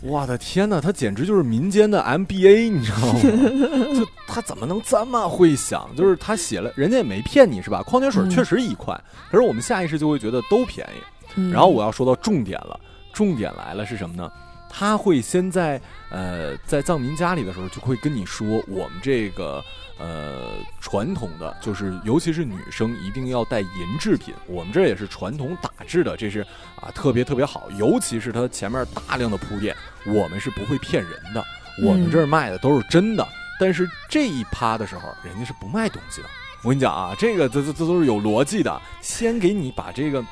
[0.03, 3.21] 我的天呐，他简直就是民间的 MBA，你知道吗？
[3.95, 5.89] 就他怎么能这么会想？
[5.97, 7.83] 就是他写了，人家也没骗你是吧？
[7.85, 11.01] 矿泉水嗯确实一块，可是我们下意识就会觉得都便宜。
[11.37, 12.79] 嗯然后我要说到重点了，
[13.13, 14.31] 重点来了是什么呢？
[14.75, 15.79] 他会先在
[16.11, 19.63] 呃在藏民家里的时候，就会跟你说，我们这个
[19.99, 26.41] 呃传统的就是，尤其是女生一定要带银制品，我们这也是传统打制的，这是
[26.81, 31.45] 啊特别特别好，尤其是它前面大量的铺垫，我们是不会骗人的，
[31.85, 33.29] 我们这儿卖的都是真的。
[33.61, 36.29] 但是这一趴的时候，人家是不卖东西的。
[36.63, 40.25] 我跟你讲啊，这个这这这都是有逻辑的，先给你把这个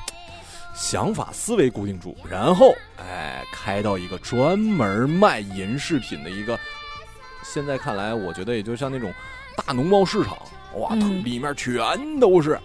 [0.81, 6.59] 想法思维固定住，然后哎开到一个专门卖银饰品的一个，
[7.43, 9.13] 现在看来我觉得也就像那种
[9.55, 10.35] 大农贸市场，
[10.77, 12.59] 哇，嗯里面全都是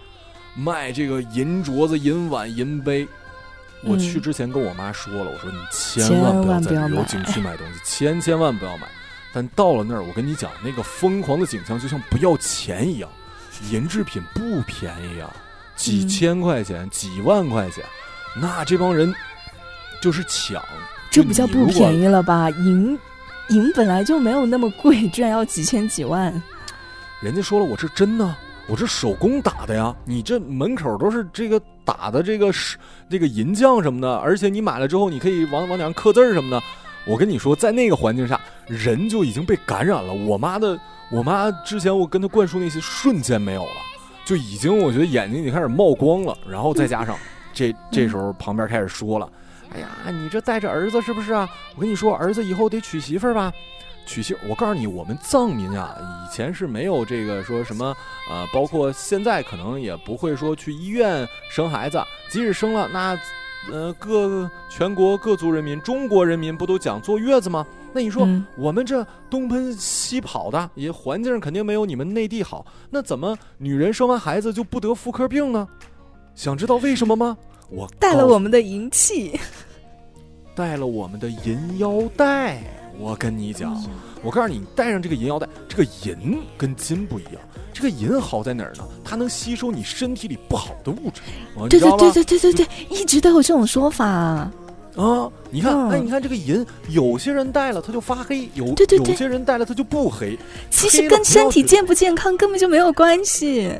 [0.55, 3.07] 卖这个银镯子、银碗、银杯。
[3.83, 8.87] 我嗯去之前跟我妈说了，我说你千千万不要万不要买在旅游景区买东西， 千千万不要买。
[9.31, 13.07] 但到了那儿，我跟你讲，那个疯狂的景象就像不要钱一样，
[13.69, 15.31] 银制品不便宜啊，
[15.75, 17.83] 几嗯千块钱、几万块钱，
[18.41, 19.13] 那这帮人
[20.01, 20.63] 就是抢。
[21.09, 22.05] 这不叫不便宜。
[22.05, 22.49] 了吧？
[22.49, 22.99] 银
[23.49, 26.31] 银本来就没有那么贵，居然要几千几万。
[27.21, 28.35] 人家说了，我这真的，
[28.67, 32.77] 我这手工打的呀，你这门口都是这个打的这个是
[33.09, 36.61] 这个银匠什么的，而且你买了之后，你可以往往脸上刻字儿什么的。
[37.05, 40.13] 我跟你说，在那个环境下，人就已经被感染了。
[40.13, 40.77] 我妈的，
[41.09, 43.71] 我妈之前我跟她灌输那些瞬间没有了，
[44.25, 46.37] 就已经我觉得眼睛已经开始冒光了。
[46.45, 47.17] 然后再加上
[47.57, 49.27] 这这时候旁边开始说了
[49.73, 51.49] ：“哎呀，你这带着儿子是不是啊？
[51.75, 53.51] 我跟你说，儿子以后得娶媳妇儿吧。”
[54.05, 57.95] 娶媳，我告诉你，我们藏民啊，以前是没有这个说什么，
[58.29, 63.19] 呃，包括现在可能也不会说去医院生孩子，即使生了，那，
[63.69, 67.65] 呃，各全国各族人民，中国人民不都讲坐月子吗？
[67.91, 75.67] 那你说我们这东奔西跑的，也环境肯定没有你们内地好，那怎么女人生完孩子就不得妇科病呢？
[76.37, 77.35] 想知道为什么吗？
[77.67, 79.39] 我带了我们的银器，
[80.55, 82.61] 带了我们的银腰带。
[82.99, 83.75] 我跟你讲，
[84.21, 87.33] 我告诉你，你戴上这个银腰带，这个银跟金不一样。
[87.73, 88.87] 这个银好在哪儿呢？
[89.03, 91.21] 它能吸收你身体里不好的物质。
[91.69, 94.51] 对对对对对对对，一直都有这种说法啊。
[95.49, 100.37] 你看，哎，你看这个银，有些人戴了它就发黑，有对对有些人戴了它就不黑。
[100.69, 103.71] 其实跟身体健不健康根本就没有关系。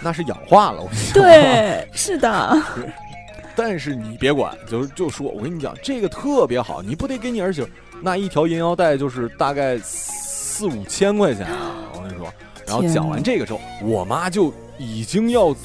[0.00, 1.22] 那是氧化了，我跟你说。
[1.22, 2.62] 对，是的。
[3.56, 7.68] 但是你别管，就就说，我跟你讲，这个特别好，你不得给你儿媳妇。
[8.00, 11.46] 那一条银腰带就是大概四五千块钱，
[11.94, 12.32] 我跟你说。
[12.64, 15.56] 然后讲完这个之后，我妈就已经要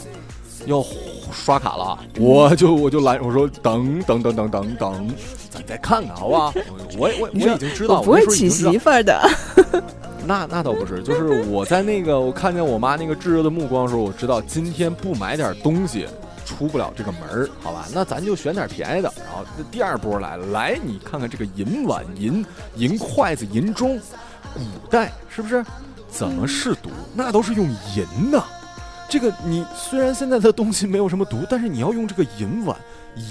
[0.65, 0.83] 要
[1.31, 5.15] 刷卡了，我就我就来我说等等等等等等，
[5.51, 6.53] 咱再看看好不好？
[6.97, 9.29] 我我我已经知道，不会娶媳妇儿的。
[10.25, 16.07] 那那倒不是，就是我在那个我看见我妈那个炙热的目光的时候，我知道今天不买点东西。
[16.45, 19.11] 出不了这个门儿，好吧，那咱就选点便宜的。
[19.25, 23.97] 然后那第二波来了，来你看看这个银碗、银银筷子、银钟，
[24.53, 25.63] 古代是不是？
[26.09, 26.89] 怎么试毒？
[27.15, 28.43] 那都是用银的。
[29.07, 32.77] 这个你虽然现在的东西没有什么毒，但是你要用这个银碗、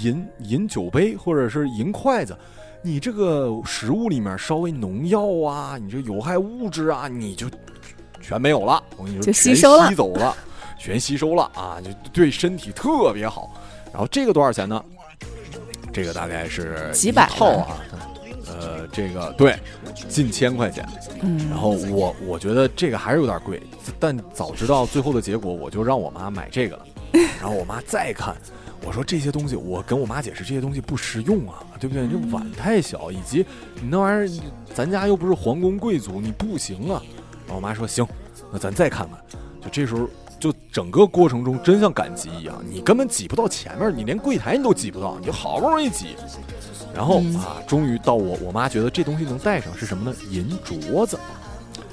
[0.01, 2.35] 银银酒杯或者是银筷子，
[2.85, 7.47] 你这个食物里面稍微农药啊，你这有害物质啊，你就
[8.21, 8.83] 全没有了。
[8.97, 9.55] 我跟你说，全吸
[9.95, 10.35] 走了。
[10.77, 13.53] 全吸收了啊，就对身体特别好。
[13.93, 14.83] 然后这个多少钱呢？
[15.93, 17.77] 这个大概是几百套啊，
[18.47, 19.57] 呃，这个对，
[20.09, 20.85] 近千块钱。
[21.21, 21.37] 嗯。
[21.49, 23.63] 然后我我觉得这个还是有点贵，
[23.97, 26.85] 但早知道最后的结果，我就让我妈买这个了。
[27.39, 28.35] 然后我妈再看，
[28.85, 32.07] 我说这些东西，我跟我妈解释这些东西不实用啊，对不对？
[32.07, 34.43] 这碗太小，以及你那玩意儿，
[34.73, 37.01] 咱家又不是皇宫贵族，你不行啊。
[37.45, 38.05] 然后我妈说行，
[38.51, 39.19] 那咱再看看。
[39.61, 40.09] 就这时候。
[40.39, 46.17] 就整个过程中真像赶集一样，你根本挤不到前面，你连柜台你都挤不到，你就好不容易挤，
[46.93, 50.17] 然后啊，终于到我我妈觉得这东西能带上是什么呢？
[50.29, 51.17] 银镯子，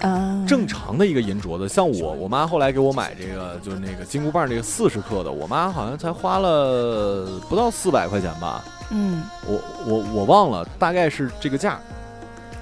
[0.01, 11.79] 啊，正常的一个银镯子，像我我妈后来给我买这个就是那个金箍棒这个四十克的，我妈好像才花了不到四百块钱吧，嗯，我我我忘了大概是这个价，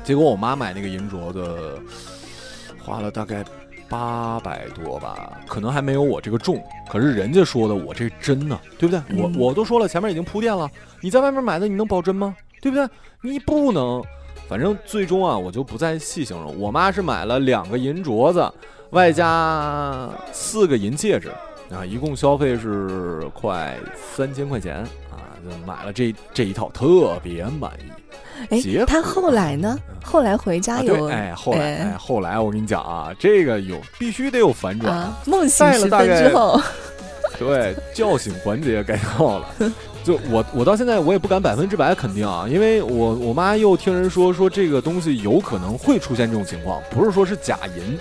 [0.04, 1.78] 结果我妈买那个银镯子
[2.84, 3.44] 花了大概。
[3.90, 6.62] 八百多吧，可能还没有我这个重。
[6.90, 9.00] 可是人家说的，我这真呢，对不对？
[9.16, 10.70] 我我都说了，前面已经铺垫了。
[11.00, 12.36] 你在外面买的，你能保真吗？
[12.60, 12.86] 对不对？
[13.22, 14.04] 你不能。
[14.48, 16.58] 反正最终啊，我就不再细形容。
[16.58, 18.50] 我妈是买了两个银镯子，
[18.90, 21.30] 外加四个银戒指，
[21.70, 23.76] 啊，一共消费是快
[24.16, 24.76] 三千块钱
[25.10, 27.92] 啊，就买了这这一套，特别满意。
[28.50, 29.76] 哎，他后来呢？
[30.02, 35.12] 后来回家有哎，后来哎，后来我跟你讲啊，这个有必须得有反转。
[35.26, 36.58] 梦醒时分之后，
[37.38, 39.54] 对，叫醒环节该到了。
[40.04, 47.98] 就我我到现在我也不敢百分之百肯定啊，因为我我妈又听人说说这个东西有可能会出现这种情况，不是说是假银，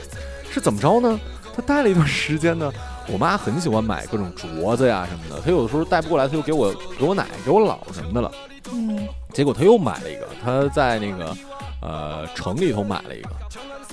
[0.49, 1.19] 是怎么着呢？
[1.55, 2.71] 她戴了一段时间呢，
[3.11, 8.31] 我妈很喜欢买各种镯子呀什么的，她有的时候戴不过来，她就给我给我奶给我姥什么的了。
[8.71, 11.35] 嗯，结果她又买了一个，她在那个
[11.81, 13.29] 呃城里头买了一个，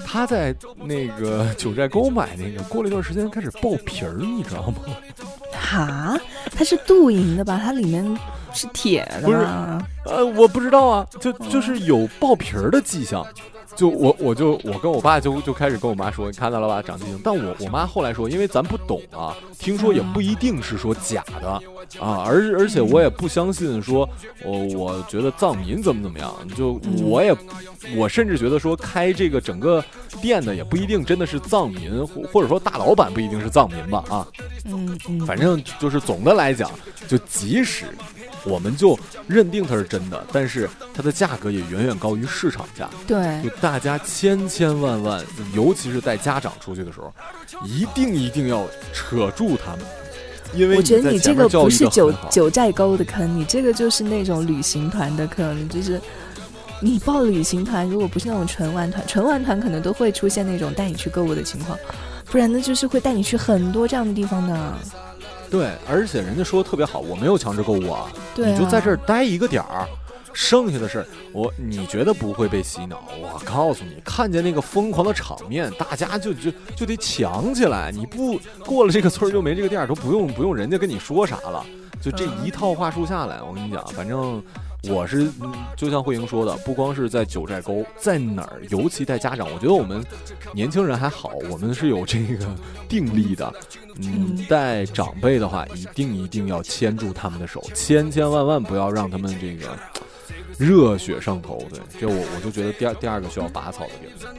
[0.06, 4.76] 他在那个 九寨沟买那个，过了一段时间开始爆皮儿，你知道吗？
[5.52, 6.18] 哈，
[6.50, 7.60] 它是镀银的吧？
[7.62, 8.18] 它里面
[8.52, 9.86] 是铁的吗？
[10.04, 13.26] 呃，我不知道啊，就就是有爆皮儿的迹象。
[13.76, 17.20] 就我我就我跟我爸就就开始跟我妈说，你看到了吧，长记性。
[17.24, 21.50] 但我我妈后来说，因为咱不懂啊，听说也不一定是说假的
[22.00, 24.08] 啊，而而且我也不相信说，
[24.44, 27.34] 我我觉得藏民怎么怎么样，就我也
[27.96, 29.84] 我甚至觉得说开这个整个
[30.22, 34.26] 店的也不一定真的是藏民，或或者说大老板不一定是藏民吧啊，
[34.66, 36.70] 嗯嗯，反正就是总的来讲，
[37.08, 37.86] 就即使
[38.44, 42.88] 我们就认定它是真的，但是它的价格也远远高于市场价。
[43.06, 45.24] 对，就大家千千万万，
[45.54, 47.12] 尤其是带家长出去的时候，
[47.64, 49.80] 一定一定要扯住他们，
[50.54, 56.00] 因为我觉得你这个不是九九寨沟的坑，你这个就是那种旅行团的坑，就是
[56.80, 61.78] 你报旅行团，如果不是那种纯玩团，纯玩团可能都会出现那种带你去购物的情况，
[62.26, 64.74] 不然呢就是会带你去很多这样的地方的。
[65.56, 69.86] 对，而且人家说的特别好，我没有强制购物啊，你就在这儿待一个点儿，
[70.32, 73.04] 剩下的事儿我你觉得不会被洗脑？
[73.22, 78.36] 我告诉你，看见那个疯狂的场面，大家就就就得抢起来，你不
[78.66, 81.64] 过了这个村就没这个店，都不用不用人家跟你说啥了，
[82.02, 84.42] 就这一套话术下来，我跟你讲，反正。
[84.88, 85.30] 我是
[85.76, 90.04] 就像慧莹说的，不光是在九寨沟，在哪儿，尤其带家长，我觉得我们
[90.52, 92.46] 年轻人还好，我们是有这个
[92.88, 93.52] 定力的。
[94.02, 99.68] 嗯，带长辈的话，一定一定要牵住他们的手，千千万万不要让他们这个
[100.58, 101.64] 热血上头。
[101.70, 104.34] 对，这我我就觉得第二第二个需要拔草的地方。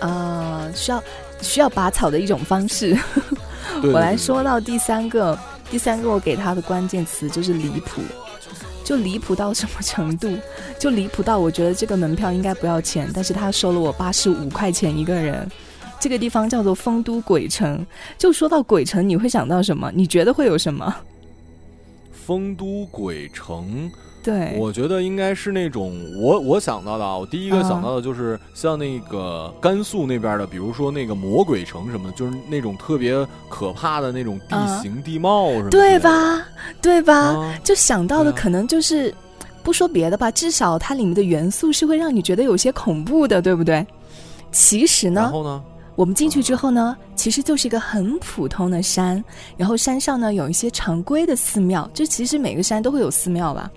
[0.00, 1.02] 呃，需要
[1.40, 2.96] 需要拔草的一种方式。
[3.82, 5.38] 我来说到第三个，
[5.70, 8.00] 第三个我给他的关键词就是离谱，
[8.84, 10.38] 就离谱到什么程度？
[10.78, 15.48] 就离谱到我觉得这个门票应该不要钱，但是他收了我八十五块钱一个人。
[16.00, 17.84] 这个地方叫做丰都鬼城。
[18.16, 19.90] 就说到鬼城，你会想到什么？
[19.92, 20.94] 你觉得会有什么？
[22.28, 23.90] 丰都鬼城，
[24.22, 36.46] 对，我觉得应该是那种我我想到的啊，我第一个想到的就是像那个甘肃那边的，比如说那个魔鬼城什么的，就是那种特别可怕的那种地形地貌什么，对吧？
[36.82, 37.58] 对吧？
[37.64, 39.14] 就想到的可能就是
[39.62, 43.86] 不说别的吧，至少它里面的元素是会让你觉得有些恐怖的，对不对？
[44.52, 45.64] 其实呢，然后呢？
[45.98, 49.22] 我们进去之后呢，其实就是一个很普通的山，
[49.56, 53.68] 然后山上呢有一些常规的寺庙，就其实每个山都会有寺庙吧，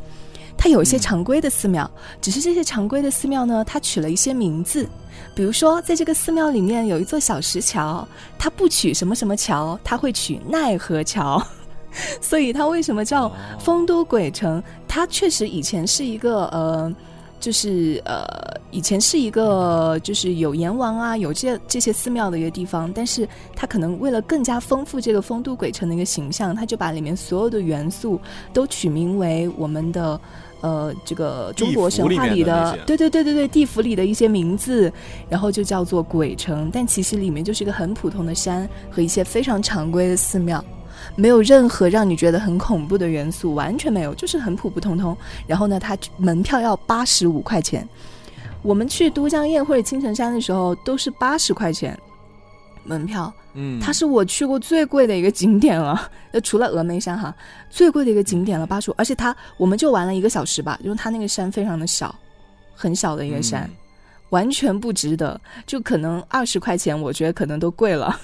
[0.55, 1.89] 它有一些常规的寺庙，
[2.22, 4.88] 只是这些常规的寺庙呢，它取了一些名字，
[5.34, 8.07] 比如说在这个寺庙里面有一座小石桥，
[8.38, 11.43] 它不取什么什么桥，它会取奈何桥，
[12.22, 14.61] 所以它为什么叫丰都鬼城？
[14.88, 16.93] 它确实以前是一个呃。
[17.41, 18.23] 就是呃，
[18.69, 28.21] 以前是一个就是有阎王啊，有这这些寺庙的一个地方，但是他可能为了更加丰富这个丰都鬼城的一个形象，他就把里面所有的元素
[28.53, 30.21] 都取名为我们的
[30.61, 34.93] 呃这个中国神话里的，对对对对对，地府里的一些名字，
[35.27, 40.63] 然后就叫做鬼城，但其实里面就是一个很普通的山和一些非常常规的寺庙。
[41.16, 45.16] 没有任何让你觉得很恐怖的元素，完全没有，就是很普普通通。
[45.47, 47.88] 然后呢，它门票要八十五块钱。
[48.62, 51.97] 我们去都江堰或者青城山的时候都是八十块钱
[52.84, 53.34] 门票。
[53.54, 57.36] 嗯，它是我去过最贵的一个景点了， 就除了峨眉山哈，
[57.70, 58.93] 最贵的一个景点了，八十五。
[58.97, 62.14] 而且它我们就玩了一个小时吧，因为它那个山非常的小，
[62.74, 63.70] 很小的一个山，
[64.30, 65.41] 完全不值得。
[65.66, 68.18] 就可能二十块钱，我觉得可能都贵了。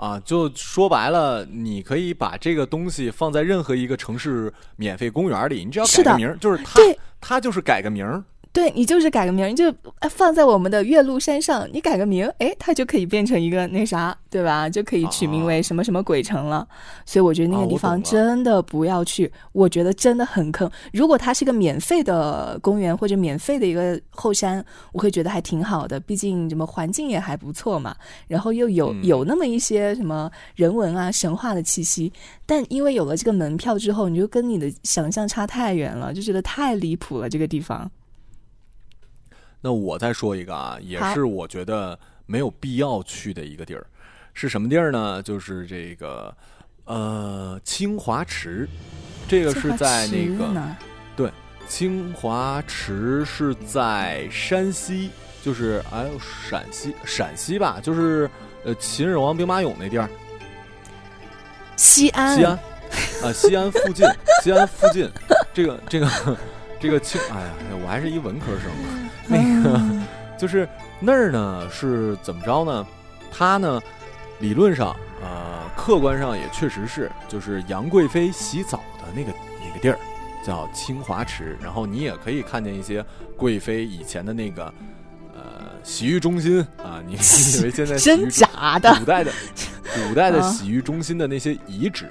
[0.00, 6.80] 啊，就说白了，你可以把这个东西放在任何一个城市免费公园里，你只要改个名，就是它，
[7.20, 8.24] 它就是改个名。
[8.52, 9.72] 对你就是改个名，你就
[10.10, 14.68] 放在我们的岳麓山上，你改个名，哎，它就可以变成一个那啥，对吧？
[14.68, 16.66] 就可以取名为什么什么鬼城了。
[17.06, 20.68] 所以我觉得那个地方真的不要去，我觉得真的很坑。
[20.92, 27.94] 如果它是个免费的公园或者免费的一个后山，我会觉得还挺好的，毕竟什么环境也还不错嘛，
[28.26, 32.12] 然后又有有那么一些什么人文啊、神话的气息。
[32.46, 37.88] 但因为有了这个门票之后，你就跟你的想象差太远了，就觉得太离谱了这个地方。
[39.60, 43.86] 那我再说一个啊，也是我觉得没有必要去的一个地儿，
[44.32, 45.22] 是什么地儿呢？
[45.22, 46.34] 就是这个
[46.84, 48.66] 呃清华池，
[49.28, 50.48] 这个是在那个
[51.14, 51.30] 对
[51.68, 55.10] 清华池是在山西，
[55.42, 58.30] 就是哎呦陕西陕西吧，就是
[58.64, 60.08] 呃秦始皇兵马俑那地儿，
[61.76, 62.58] 西安西安
[63.22, 64.06] 啊西安附近
[64.42, 65.10] 西安附近。
[65.52, 66.38] 这个这个
[66.80, 67.52] 这个清哎呀
[67.82, 68.99] 我还是一文科生。
[69.30, 69.80] 那个
[70.36, 70.68] 就是
[70.98, 72.86] 那儿呢，是怎么着呢？
[73.30, 73.80] 它呢，
[74.40, 79.32] 理论上，呃，客观上也确实是，就是杨贵妃洗澡的那个
[79.64, 79.98] 那个地儿，
[80.44, 81.56] 叫清华池。
[81.62, 83.04] 然后你也可以看见一些
[83.36, 84.64] 贵妃以前的那个，
[85.34, 85.42] 呃，
[85.84, 87.00] 洗浴中心啊。
[87.06, 87.12] 你
[87.60, 88.94] 以为现在真假的？
[88.98, 89.30] 古代的
[90.08, 92.08] 古代的洗浴中心的那些遗址，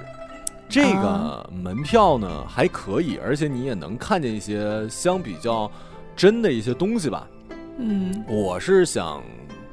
[0.70, 5.70] 这个门票呢还可以，而且你也能看见一些相比较
[6.20, 7.26] 真的一些东西吧。
[7.78, 9.24] 嗯，我是想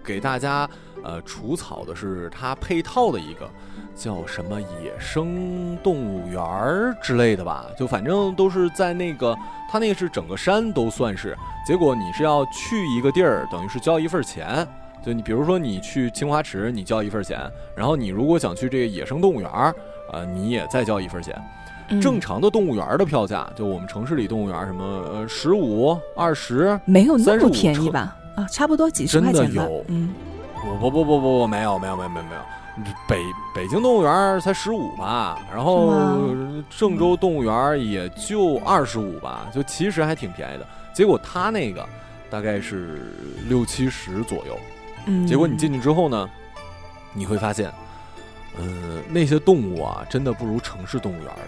[0.05, 0.71] 给大家
[1.03, 3.51] 呃除草的是它配套的一个
[3.97, 9.37] 叫什么野生动物园儿之类的吧，就反正都是在那个
[9.69, 11.37] 它那个是整个山都算是，
[11.67, 14.65] 结果你是要去一个地儿，等于是交一份钱。
[15.05, 17.41] 就你比如说你去青花池，你交一份钱，
[17.77, 19.75] 然后你如果想去这个野生动物园儿。
[20.13, 21.35] 呃，你也再交一份钱。
[22.01, 28.17] 正常的动物园的票价，就我们城市里动物园什么呃十五、二十，没有那么便宜吧？
[28.35, 30.13] 啊，差不多几十块钱真的有，嗯，
[30.63, 33.21] 不不不不不不，没有没有没有没有没有，北
[33.55, 35.95] 北京动物园才十五吧，然后
[36.71, 40.67] 郑州动物园也就二十五吧，就其实还挺便宜的。
[40.93, 41.87] 结果他那个
[42.29, 43.13] 大概是
[43.49, 44.59] 六七十左右，
[45.07, 46.29] 嗯，结果你进去之后呢，
[47.13, 47.73] 你会发现。
[48.59, 48.65] 呃，
[49.11, 51.43] 那些动物啊，真的不如城市动物园的，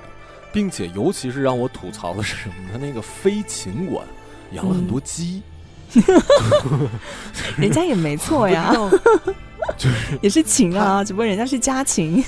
[0.52, 2.54] 并且尤其是让我吐槽的是什么？
[2.72, 4.04] 他那个飞禽馆
[4.52, 5.42] 养了很多鸡，
[7.56, 8.72] 人家也没错呀，
[9.76, 12.24] 就是 也是禽啊，只不过人家是家禽。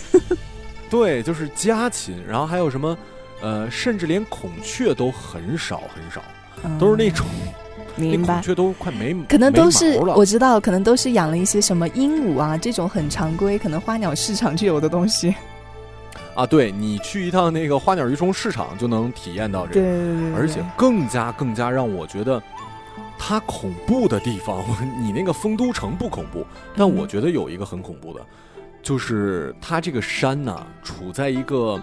[0.88, 2.96] 对，就是家禽，然后还有什么？
[3.42, 6.20] 呃，甚至连孔雀都很少很少，
[6.78, 7.26] 都是那种。
[7.96, 15.34] 明白，孔雀都快没，可能都是我知道，可能都是养了一些什么鹦鹉啊这种很常规，可能花鸟市场就有的东西。
[16.41, 22.43] 啊，对你去一趟那个花鸟鱼虫市场就能体验到这个，对，而且更加更加让我觉得
[23.18, 24.64] 它恐怖的地方，
[24.99, 28.24] 你那个丰都城不恐怖，但我觉得有一个很恐怖的，
[28.82, 31.80] 就是它这个山呢处在一个。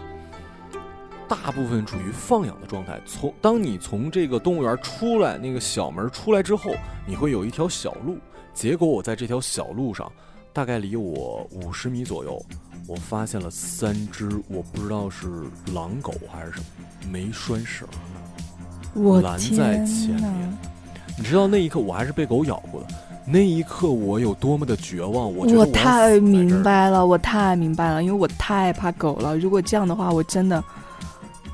[1.30, 2.97] 大部分处于放养的状态。
[3.05, 6.72] 从当你从这个动物园出来，那个小门出来之后，
[7.05, 8.18] 你会有一条小路。
[8.53, 10.10] 结果我在这条小路上，
[10.58, 12.43] 大概离我五十米左右，
[12.88, 15.28] 我发现了三只，我不知道是
[15.72, 16.66] 狼狗还是什么，
[17.12, 17.88] 没拴绳，
[19.22, 20.58] 拦在前面。
[21.16, 22.88] 你知道那一刻我还是被狗咬过的，
[23.24, 25.32] 那一刻我有多么的绝望。
[25.32, 29.38] 我我太明白了，我太明白了，因为我太怕狗了。
[29.38, 30.64] 如果这样的话，我真的。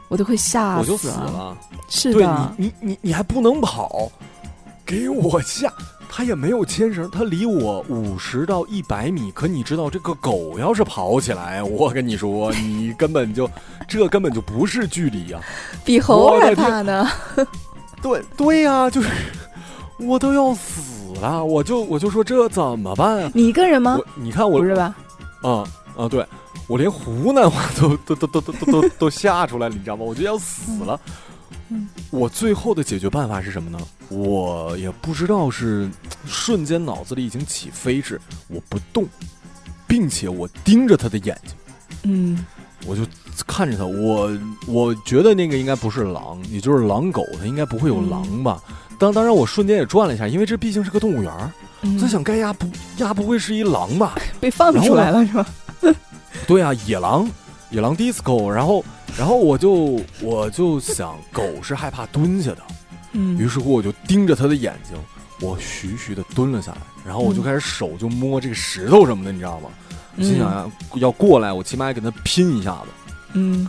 [0.08, 1.58] 我都会吓死，我就死了。
[1.90, 4.10] 是的，你你你你还不能跑，
[4.86, 5.70] 给我吓！
[6.16, 13.50] 他也没有牵绳他离我五十到一百米可你知道这个狗要是跑起来我跟你说你根本就
[13.88, 15.40] 这根本就不是距离呀
[15.84, 17.10] 比猴还怕呢。
[18.00, 19.10] 对 对呀就是
[19.98, 23.32] 我都要死了我就我就说这怎么办啊？
[23.34, 23.98] 你一个人吗？
[24.14, 24.94] 你看我不是吧？
[25.42, 25.66] 嗯
[25.98, 26.24] 嗯对
[26.68, 30.04] 我连湖南话都都都都都都都都都吓出来了你知道吗？
[30.06, 31.00] 我就要死了。
[32.12, 33.80] 我最后的解决办法是什么呢？
[34.10, 35.90] 我也不知道，是
[36.26, 39.06] 瞬间脑子里已经起飞是，我不动，
[39.88, 41.56] 并且我盯着他的眼睛。
[42.04, 42.46] 嗯，
[42.86, 43.04] 我就
[43.48, 43.86] 看着他。
[43.86, 44.32] 我
[44.68, 48.62] 我觉得那个应该不是狼，也就是狼狗，它应该不会有狼吧？
[49.00, 51.52] 当当然，我瞬间也转了一下，因为这毕竟是个动物园儿。
[51.82, 52.68] 我在想，该压不
[52.98, 54.16] 压不会是一狼吧？
[54.40, 55.46] 被放出来了是吧？
[56.48, 57.30] 对啊，野狼，
[57.74, 58.86] 野狼 disco，然后，
[59.18, 62.62] 然后我就我就想，狗是害怕蹲下的，
[63.14, 64.96] 嗯，于是乎我就盯着它的眼睛，
[65.42, 69.70] 我徐徐的蹲了下来，然后我就开始手就摸这个石头什么的，你知道吗？
[70.20, 72.88] 心想要要过来，我起码要跟它拼一下子，
[73.34, 73.68] 嗯，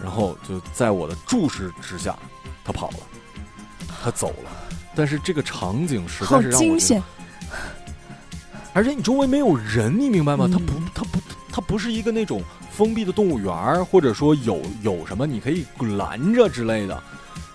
[0.00, 2.16] 然后就在我的注视之下，
[2.64, 2.98] 它跑了，
[4.00, 4.50] 它走了，
[4.94, 6.78] 但是这个场景实在是让我
[8.72, 10.48] 而且你周围没有人，你明白吗？
[10.48, 11.09] 它不，它不。
[11.52, 15.64] 它不是一个那种封闭的动物园，或者说有有什么你可以
[15.96, 17.02] 拦着之类的。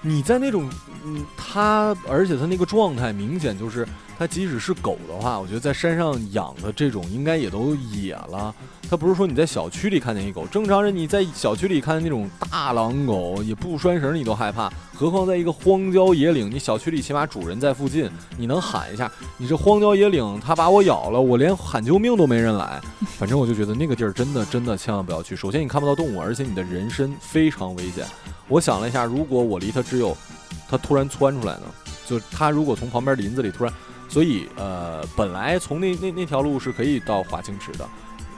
[0.02, 0.70] 你在那种，
[1.06, 3.88] 嗯，它而且它那个状态明显就是。
[4.18, 8.56] 它即使是狗的话，我觉得在山上养的这种应该也都野了。
[8.90, 19.12] 它不是说你在小区里看见一狗，正常人你在小区里看见那种大狼狗也不拴绳，你都害怕，何况在一个荒郊野岭，你小区里起码主人在附近，你能喊一下。
[19.36, 22.80] 你这荒郊野岭，它把我咬了，我连喊救命都没人来。
[23.18, 25.36] 反正我就觉得那个地儿真的真的千万不要去。
[25.36, 28.06] 首先你看不到动物，而且你的人身非常危险。
[28.48, 30.16] 我想了一下，如果我离它只有，
[30.70, 31.64] 它突然窜出来呢？
[32.06, 33.74] 就它如果从旁边林子里突然。
[34.08, 37.90] 所以，呃，本来从那那那条路是可以到华清池的，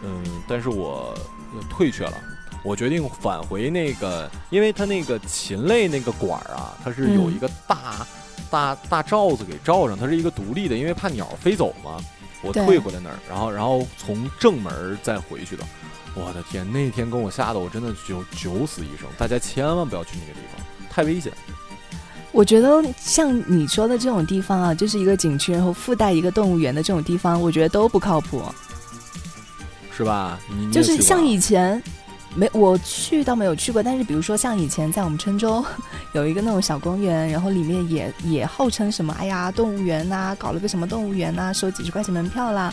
[0.02, 1.14] 嗯，但是我
[1.70, 2.14] 退却了，
[2.64, 8.08] 我决定返回那个，因为它那个禽类那个管儿啊，它是有一个大
[8.50, 12.00] 大大罩子给罩上，它是一个独立的，因为怕鸟飞走嘛。
[12.42, 15.64] 我退回来那儿，然后然后从正门再回去的。
[16.16, 21.34] 我的天，那天跟我吓得我真的就九死一生，大家千万不要去那个地方，太危险。
[22.32, 28.44] 我觉得像你说的这种地方啊，就是一个景区，然后附带一个动物园的这种地方，我觉得都不靠谱，
[29.96, 30.40] 是吧？
[30.72, 31.82] 就是像以前，
[32.36, 35.66] 没，我去倒没有去过，但是比如说像以前在我们郴州
[36.14, 42.72] 有一个那种小公园，然后里面也也号称什么，哎呀，动物园呐，搞了个什么动物园呐，收几十块钱门票啦，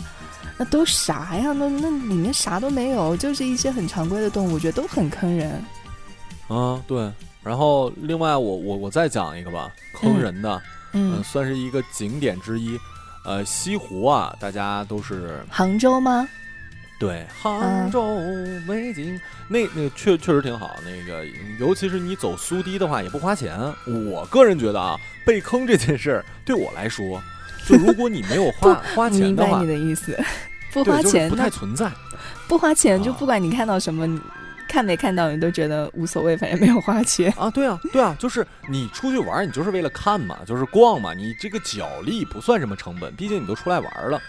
[0.57, 1.53] 那都啥呀？
[1.53, 5.59] 那那里面啥都没有，就是一些很常规的动物，我觉得都很坑人。
[6.49, 7.11] 啊，对。
[7.45, 10.61] 然后另外，我我我再讲一个吧，坑人的，
[10.93, 12.79] 嗯，算是一个景点之一。
[13.23, 16.27] 呃，西湖啊，大家都是杭州吗？
[16.99, 18.17] 对，杭州
[18.67, 20.75] 美景，那那确确实挺好。
[20.83, 21.23] 那个，
[21.59, 23.59] 尤其是你走苏堤的话，也不花钱。
[24.11, 27.21] 我个人觉得啊，被坑这件事儿，对我来说，
[27.67, 30.17] 就如果你没有花花钱的话，明白你的意思，
[30.71, 31.91] 不花钱不太存在。
[32.47, 34.07] 不花钱，就不管你看到什么。
[34.75, 37.49] 看没看到你都觉得无所谓，反正没有花钱啊！
[37.49, 44.21] 对啊，对啊，就是你出去玩，你就是为了看嘛，就是逛嘛，你这个脚力不算什么成本，毕竟你都出来玩了。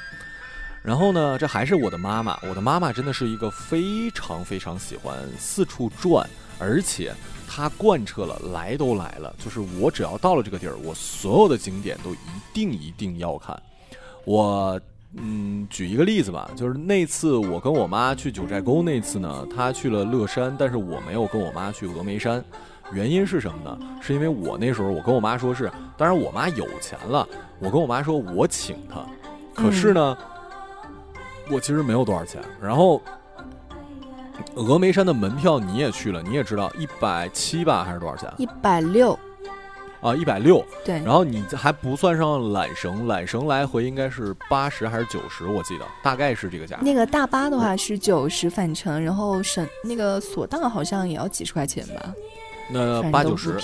[0.85, 6.25] 然后呢，这还是我的妈妈，我的妈妈真的是一个非常非常喜欢四处转，
[6.61, 7.13] 而且
[7.49, 12.19] 她贯彻了来都来了，就是我只要到了这个地儿，我所有的景点都一
[12.55, 13.61] 定一定要看。
[14.25, 14.81] 我。
[15.19, 22.45] 嗯，举一个例子吧，就是那次我跟我妈去九寨沟那次呢，她去了乐山，但是我没有跟我妈去峨眉山，
[22.93, 23.79] 原因是什么呢？
[24.01, 27.27] 是因为我那时候我跟我妈说是，当然我妈有钱了，
[27.59, 29.05] 我跟我妈说我请她，
[29.55, 30.17] 可是呢，
[31.51, 32.43] 我其实没有多少钱。
[32.61, 33.01] 然后
[34.55, 38.31] 峨眉山的门票你也去了，你也知道一百七吧，还是多少钱？
[38.37, 39.19] 一百六。
[40.07, 46.79] 啊，一百六，对，然后你还不算上缆绳，缆绳来回应该是八十还是九十，我记得大概是这个价。
[46.81, 52.15] 那个大巴的话是九十返程，然后省那个索道好像也要几十块钱吧？
[52.71, 53.59] 那八九十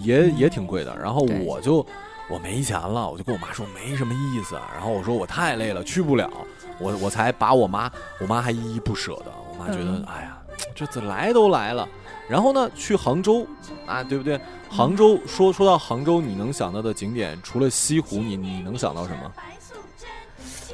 [0.00, 0.96] 也也挺贵的。
[0.96, 1.84] 然后我就
[2.28, 4.54] 我没钱了，我就跟我妈说没什么意思。
[4.72, 6.30] 然后我说我太累了，去不了，
[6.78, 9.32] 我我才把我妈，我妈还依依不舍的。
[9.50, 10.38] 我妈觉得哎呀，
[10.72, 11.88] 这次来都来了。
[12.28, 13.44] 然后呢，去杭州
[13.86, 14.40] 啊，对不对？
[14.70, 19.32] 杭州说说到杭州，你能想到的景点除了西湖，你你能想到什么？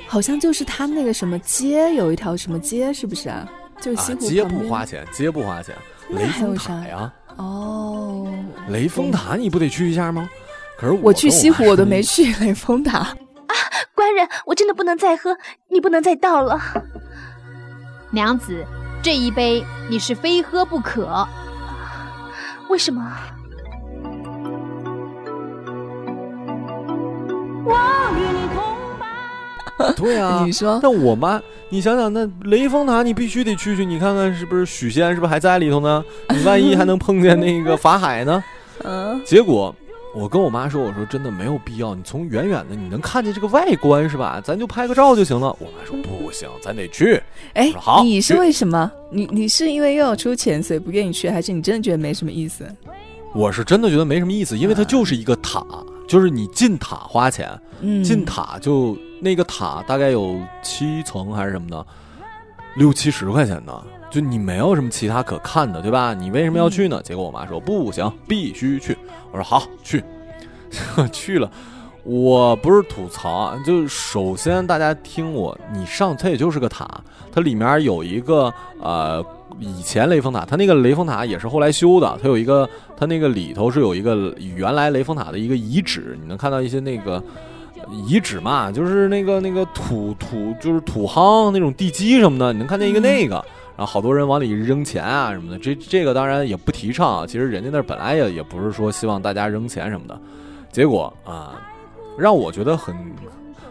[0.07, 3.49] 好像就是他那个什么街，有一条什么街，是不是啊？
[3.81, 5.75] 就是西湖街不花钱，街不花钱。
[6.11, 7.13] 雷峰塔呀？
[7.37, 8.33] 哦，
[8.69, 10.29] 雷峰塔你不得去一下吗？
[10.79, 13.17] 可是我去西湖我都没去 雷峰塔啊！
[13.95, 15.37] 官人，我真的不能再喝，
[15.69, 16.61] 你不能再倒了。
[18.11, 18.65] 娘子，
[19.03, 21.27] 这一杯你是非喝不可。
[22.69, 23.03] 为什么？
[29.97, 30.81] 对啊， 你说？
[30.83, 36.05] 那我妈，你想想，那雷峰塔你必须得去去，你看看是不是许仙是不是还在里头呢？
[36.35, 38.43] 你万一还能碰见那个法海呢？
[38.85, 39.21] 嗯。
[39.25, 39.75] 结果
[40.15, 44.41] 我跟我妈说，我说真的没有必要，你从远远的你能看见这个外观是吧？
[44.43, 45.55] 咱就拍个照就行了。
[45.61, 47.21] 我妈说不行，咱得去。
[47.53, 48.91] 哎，好，你是为什么？
[49.11, 52.67] 你你是因为又要出钱所以不愿意去，还是你真的觉得没什么意思？
[53.35, 55.63] 我是真的觉得没什么意思，因为它就是一个塔，
[56.07, 57.59] 就是你进塔花钱，
[58.05, 61.87] 进塔就那个塔大概有七层还是什么的，
[62.77, 66.15] 六七十块钱呢，就你没有什么其他可看的，对吧？
[66.15, 67.01] 你为什么要去呢？
[67.03, 68.97] 结果我妈说不行，必须去。
[69.33, 70.03] 我说好去，
[71.13, 71.51] 去了。
[72.07, 76.89] 我不是吐槽啊，就首先大家听我，你上它也就是个塔，
[77.33, 79.25] 它里面有一个呃。
[79.59, 82.19] 以前雷峰塔，它那个雷峰塔也是后来修的。
[82.21, 87.23] 它有一个，它那个里头是有一个原来雷峰塔的一个遗址，你能看到一些那个
[88.07, 93.37] 遗址嘛，就是那个那个土土，就是土夯那种地基什么的，你能看见一个那个。
[93.79, 97.27] 然后好多人往里扔钱啊什么的，这这个当然也不提倡啊。
[97.27, 100.21] 其实人家那本来也也不是说希望大家扔钱什么的。
[100.71, 101.59] 结果啊，
[102.19, 102.97] 让我觉得很，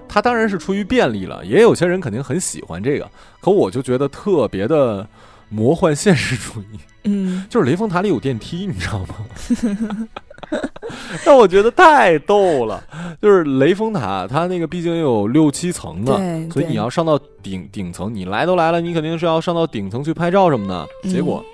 [0.07, 3.09] 他当然是出于便利了，也有些人肯定很喜欢这个，
[3.41, 5.07] 可我就觉得特别的。
[5.47, 10.07] 魔幻现实主义，嗯，就是雷峰塔里有电梯，你知道吗？
[11.23, 12.83] 但我觉得太逗了。
[13.21, 16.17] 就是雷峰塔，它那个毕竟有六七层的，
[16.49, 21.09] 所以你要上到顶顶层，你来都来了，你肯定是要上到顶层去拍照什么的。
[21.09, 21.45] 结果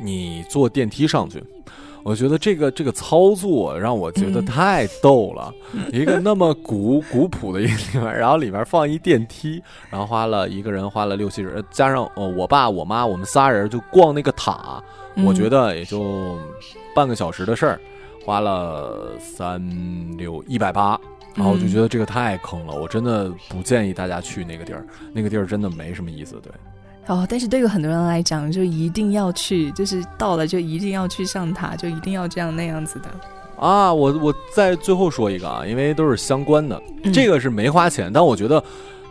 [0.00, 1.42] 你坐电梯上去。
[2.04, 5.54] 我觉得这个这个操作让我觉得太逗了，
[5.92, 14.82] 一个那么古古朴的一个地方，然后里面放一电梯，然后花了一个人花了六七十，加上呃我爸我妈我们仨人就逛那个塔，
[15.24, 16.38] 我觉得也就
[16.94, 17.80] 半个小时的事儿，
[18.24, 19.62] 花了三
[20.16, 21.00] 六一百八，
[21.34, 26.50] 然后我就觉得这个太坑了，我真的不建议大家去那个地儿，那个地儿真的没什么意思，对。
[27.12, 33.08] 哦，但是对于很多人来讲，就一定要去，就是到了就一定要去上塔，就一定要这样那样子的。
[33.58, 36.80] 啊，我我在最后说一个啊，因为都是相关的，
[37.12, 38.62] 这个是没花钱，但我觉得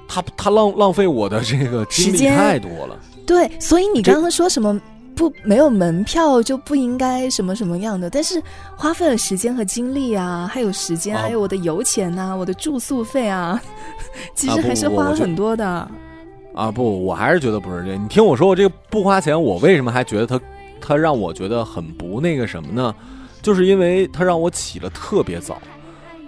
[0.08, 2.98] 他他浪浪费我的这个精力太多了。
[3.26, 4.80] 对，所以你刚刚说什么？
[5.14, 8.42] 不没有门票就不应该什么什么样的，但是
[8.78, 13.62] 花费了时间和精力啊，还有时间，啊还有我的油钱呐、我的住宿费啊，
[14.34, 15.68] 其实还是花了很多的。
[15.68, 16.11] 啊不，
[16.54, 17.98] 我还是觉得不是这。
[17.98, 20.40] 你听我说，我这个不花钱，我为什么还觉得它
[20.80, 22.94] 它让我觉得很不那个什么呢？
[23.42, 25.60] 就是因为它让我起了特别早，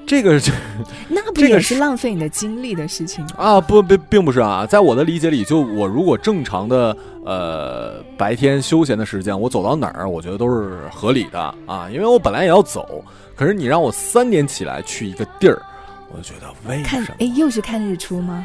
[0.08, 0.52] 这个就
[1.08, 3.32] 那不也是浪费你的精力的事情吗？
[3.38, 13.04] 啊不并并不是啊，在我的理解里，就我如果正常的呃白天休闲的时间，我走到哪儿，我觉得都是合理的啊，因为我本来也要走，
[13.36, 15.62] 可是你让我三点起来去一个地儿，
[16.12, 17.06] 我就觉得为什么？
[17.06, 18.44] 看哎，又是看日出吗？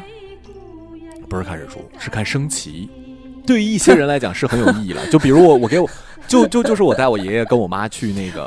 [1.29, 2.89] 不是看日出，是看升旗。
[3.45, 5.05] 对于一些人来讲是很有意义了。
[5.07, 5.89] 就比如我，我给我，
[6.27, 8.45] 就就就是我带我爷爷跟我妈去那个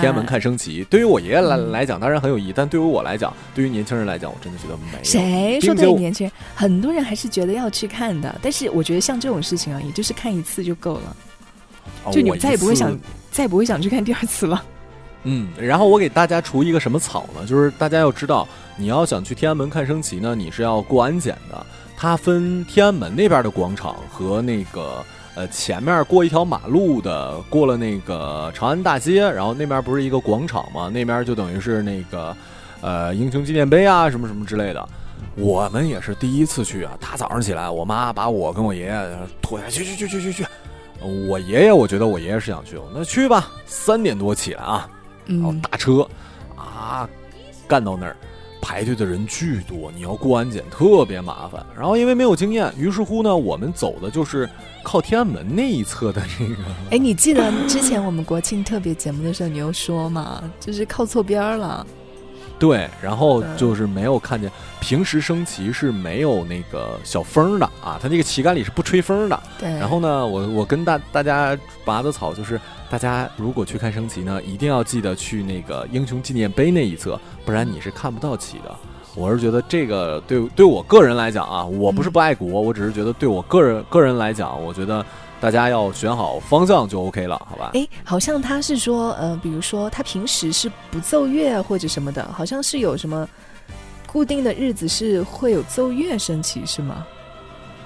[0.00, 0.84] 天安门看升旗。
[0.84, 5.04] 对于我爷爷来嗯来讲，当然很有意义，但对于我来讲，对于年轻人来讲，我真的觉得没有。
[5.04, 6.32] 谁说并且我对年轻人？
[6.54, 11.16] 很多人还是觉得要去看的，但是我觉得像这种事情啊，也就是看一次就够了，
[12.12, 12.96] 就你再也不会想，
[13.32, 14.64] 再也不会想去看第二次了。
[15.24, 17.44] 嗯，然后我给大家除一个什么草呢？
[17.46, 21.66] 就是大家要知道，你要想去天安门看升旗呢，你是要过安检的。
[22.04, 25.02] 它分天安门那边的广场和那个
[25.34, 30.90] 呃前面过一条马路的，过了那个长安大街，然后那边不是一个广场吗？
[30.90, 32.36] 那边就等于是那个
[32.82, 34.86] 呃英雄纪念碑啊，什么什么之类的。
[35.34, 40.46] 我们也是第一次去啊，大早上起来，我妈把我跟我爷爷拖下去，去去去去去。
[41.26, 44.86] 我爷爷，我觉得我爷爷是想去，那去吧，三点多起来啊，
[45.24, 46.06] 然后嗯，打车
[46.54, 47.08] 啊，
[47.66, 48.14] 干到那儿，
[48.64, 51.64] 排队的人巨多，你要过安检特别麻烦。
[51.76, 54.48] 然后因为没有经验，于是乎呢，我们走的就是
[54.82, 56.54] 靠天安门那一侧的那个。
[56.92, 61.86] 哎，你记得之前我们国庆特别节目的时候，你又说嘛，就是靠错边儿了。
[62.58, 64.50] 对，然后嗯就是没有看见，
[64.80, 69.42] 平时升旗是没有那个小风的啊，它那个旗杆里是不吹风的。
[69.58, 78.74] 对，然后呢，我我跟大大家拔的草就是，大家如果去看升旗呢，一定要记得去那个英雄纪念碑那一侧，不然你是看不到旗的。
[79.16, 85.06] 我是觉得这个对对我个人来讲啊，我不是不爱国，我只是觉得对我个人个人来讲，我觉得
[85.44, 87.72] 大家要选好方向就 OK 了，好吧？
[87.74, 93.28] 哎，好像他是说，呃，比如说他平时是不奏乐或者什么的，好像是有什么
[94.06, 97.06] 固定的日子是会有奏乐升旗，是吗？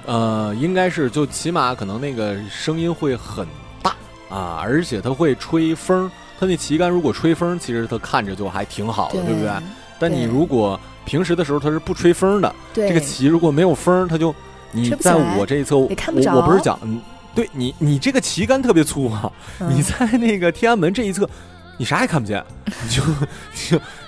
[0.06, 3.44] 呃，应该是就起码可能那个声音会很
[3.82, 3.90] 大
[4.30, 6.08] 啊，而且它会吹风。
[6.38, 9.50] 它那旗杆如果吹风，其实它看着就还挺好的，对不对？
[9.98, 14.32] 但你如果平时的时候它是不吹风的，对，这个旗如果没有风，它就
[14.70, 15.88] 你在我这一侧，我
[16.36, 17.00] 我不是讲，嗯，
[17.34, 21.28] 对你你这个旗杆特别粗啊，嗯你在那个天安门这一侧，
[21.76, 23.02] 你啥也看不见，你就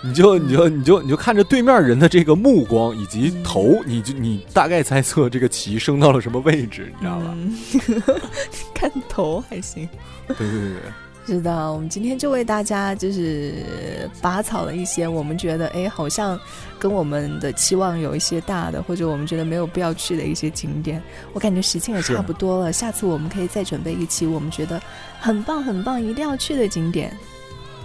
[0.03, 7.27] 你就你就你就你就你就看着对面人的这个目光以及嗯头，你就你大概猜测这个旗升到了什么位置，你知道吧？
[7.37, 7.55] 嗯
[8.75, 9.89] 看头还行。
[10.27, 10.81] 对对对对。
[11.31, 13.55] 是的，我们今天就为大家就是
[14.21, 16.37] 拔草了一些我们觉得哎好像
[16.77, 21.01] 跟我们的期望有一些大的，或者我们觉得没有必要去的一些景点。
[21.33, 24.83] 我感觉时间也差不多了，下次我们可以再准备一期我们觉得
[25.21, 27.17] 很棒很棒一定要去的景点。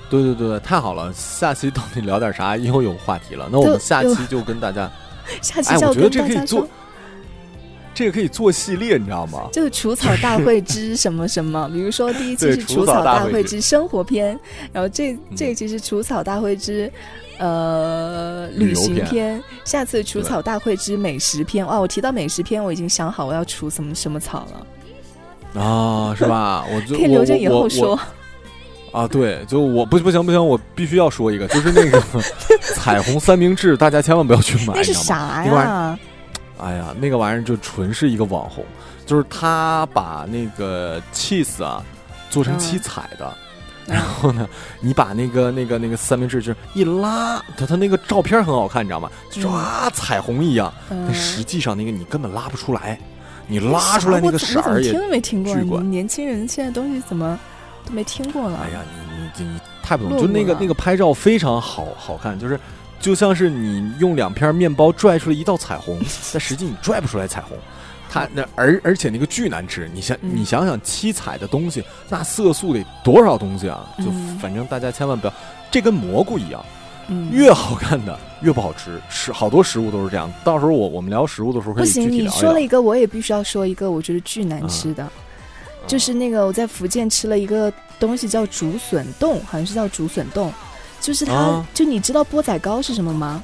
[0.09, 1.13] 对对对，太好了！
[1.13, 2.57] 下期到底聊点啥？
[2.57, 3.47] 又有话题了。
[3.51, 4.91] 那我们下期就跟大家，
[5.43, 6.67] 下期我觉得这可以做，，
[7.95, 9.49] 这个可以做系列，你知道吗？
[9.51, 14.39] 就是除草大会之什么什么， 比如说第一期是除草大大会之生活篇，
[14.71, 16.91] 然后这嗯这一期是除草大会之。
[17.37, 21.67] 呃，旅行篇，下次除草大会之美食篇。
[21.67, 24.47] 哇，我提到美食篇，我已经想好我要除什么什么草
[25.53, 26.65] 了，啊，是吧？
[26.73, 27.99] 我就可以留着以后说。
[28.93, 32.01] 我啊，对，就我不不行不行，我必须要说一个，就是那个
[32.73, 34.93] 彩虹三明治，大家千万不要去买，那是？
[34.93, 35.99] 啥呀？
[36.57, 38.63] 哎呀，那个玩意儿就纯是一个网红，
[39.05, 41.83] 就是他把那个 cheese 啊
[42.29, 43.25] 做成嗯七彩的。
[43.27, 43.41] 嗯
[43.87, 44.49] 然后呢，
[44.79, 49.11] 你把那个那个那个三明治就是一拉，它它那个照片很好看，你知道吗？
[49.29, 50.73] 就啊，彩虹一样。
[50.89, 52.99] 嗯但实际上那个你根本拉不出来，
[53.45, 55.79] 你拉出来那个色儿也听都没听过。
[55.79, 57.39] 你年轻人现在东西怎么
[57.85, 58.57] 都没听过了？
[58.63, 58.79] 哎呀，
[59.37, 62.59] 你你你太不懂，就那个那个拍照非常好好看，就是
[62.99, 65.99] 就像是你用两片面包拽出来一道彩虹，
[66.33, 67.57] 但实际你拽不出来彩虹。
[68.09, 73.85] 它那而而且那个巨难吃，你想嗯你想想七彩的东西，那色素得多少东西啊？
[73.97, 75.33] 就嗯反正大家千万不要，
[75.69, 76.63] 这跟蘑菇一样，
[77.09, 80.31] 嗯，越好看的越不好吃，吃好多食物都是这样。
[80.45, 82.33] 到时候我我们聊食物的时候可不行，以具体聊一聊。
[82.33, 85.11] 你说了一个，我也必须要说一个，我觉得巨难吃的，啊
[85.85, 90.51] 就是那个我在福建吃了一个东西叫竹笋冻，好像是叫竹笋冻，
[91.01, 93.41] 就是它，啊就你知道钵仔糕是什么吗？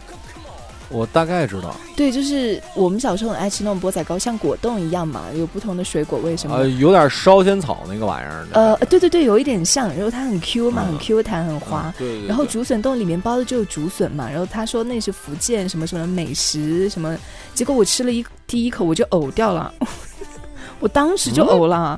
[0.93, 6.69] 我大概知道，对，就是我们小时候很爱吃那种钵仔糕，像果冻一样嘛，有不同的水果味什么呃，的。
[6.71, 8.45] 有点烧仙草那个玩意儿。
[8.51, 11.93] 呃，对对对，有一点像，然后它很 Q 嘛，嗯很 Q 弹，很滑嗯。
[11.99, 12.27] 对对对。
[12.27, 17.17] 然后竹笋冻里面包的就是竹笋嘛，然后他说那是福建什么什么美食什么，
[17.53, 19.73] 结果我吃了一第一口我就呕掉了，
[20.81, 21.97] 我当时就呕了，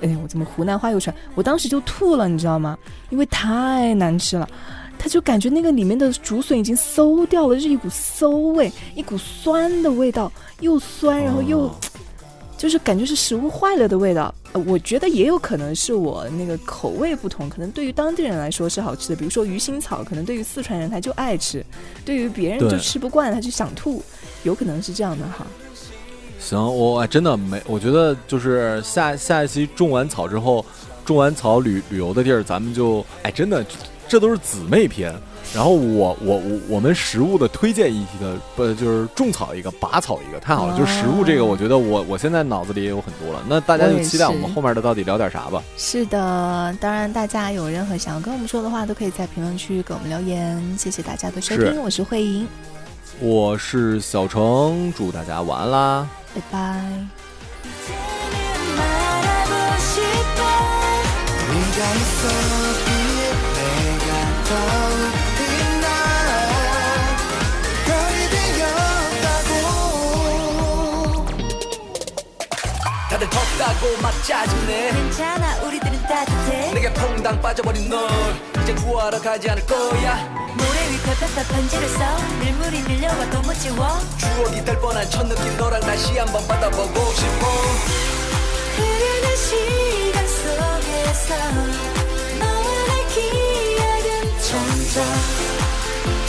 [0.00, 1.16] 哎，我怎么湖南话又出来？
[1.36, 2.76] 我当时就吐了，你知道吗？
[3.10, 4.48] 因为太难吃了。
[5.02, 10.30] 他就感觉那个里面的竹笋已经馊掉了，就是一股馊味，一股酸的味道，
[10.60, 11.74] 又酸，然后又、哦
[12.56, 14.32] 就是感觉是食物坏了的味道。
[14.52, 21.66] 呃，我觉得也有可能是我那个口味不同，可能对于当地人来说是好吃的，比如说鱼腥草，可能对于四川人他就爱吃，
[22.04, 24.00] 对于别人就吃不惯，他就想吐，
[24.44, 25.44] 有可能是这样的哈。
[26.38, 30.64] 行，我哎真的没，我觉得就是下下一期种完草之后，
[31.04, 33.66] 种完草旅旅游的地儿，咱们就哎真的，
[34.12, 35.10] 这都是姊妹篇。
[35.54, 40.76] 然后我我我我们食物的推荐一个，不就是种草一个，拔草一个，太好了。
[40.78, 43.42] 就是食物这个，我觉得我我现在脑子里也有很多了。
[43.48, 45.62] 那大家就期待我们后面的到底聊点啥吧。
[45.78, 50.62] 是的，当然大家有任何想要跟我们说的话，都可以在评论区给我们留言。
[50.78, 52.46] 谢谢大家的收是听，我是慧莹，
[53.18, 56.06] 我是小程，祝大家晚安啦。
[56.34, 56.82] 拜拜。
[69.22, 71.24] 다고
[73.10, 76.72] 다들 덥다고 막 짜증내 괜찮아 우리들은 따뜻해.
[76.74, 78.08] 내게 퐁당 빠져버린 널.
[78.62, 80.16] 이제 구하러 가지 않을 거야.
[80.56, 83.98] 모래 위 펴펴펴 편지를 써늘 물이 밀려와도 못 지워.
[84.18, 87.46] 추억이 될 뻔한 첫 느낌 너랑 다시 한번 받아보고 싶어.
[88.76, 92.01] 흐르는 시간 속에서
[94.52, 95.00] 천사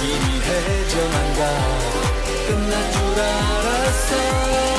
[0.02, 1.42] 이미 해져간다
[2.48, 4.73] 끝난 줄 알았어.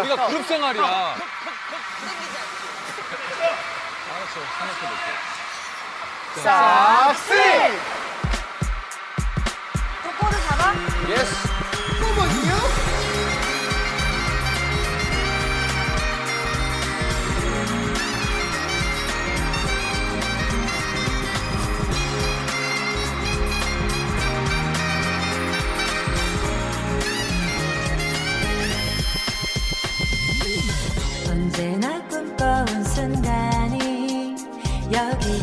[0.00, 1.16] 우리가 그룹 생활이야.
[6.36, 7.91] 싹쓸이!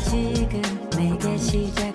[0.03, 1.88] 지금 내게 시작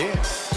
[0.00, 0.49] Yeah.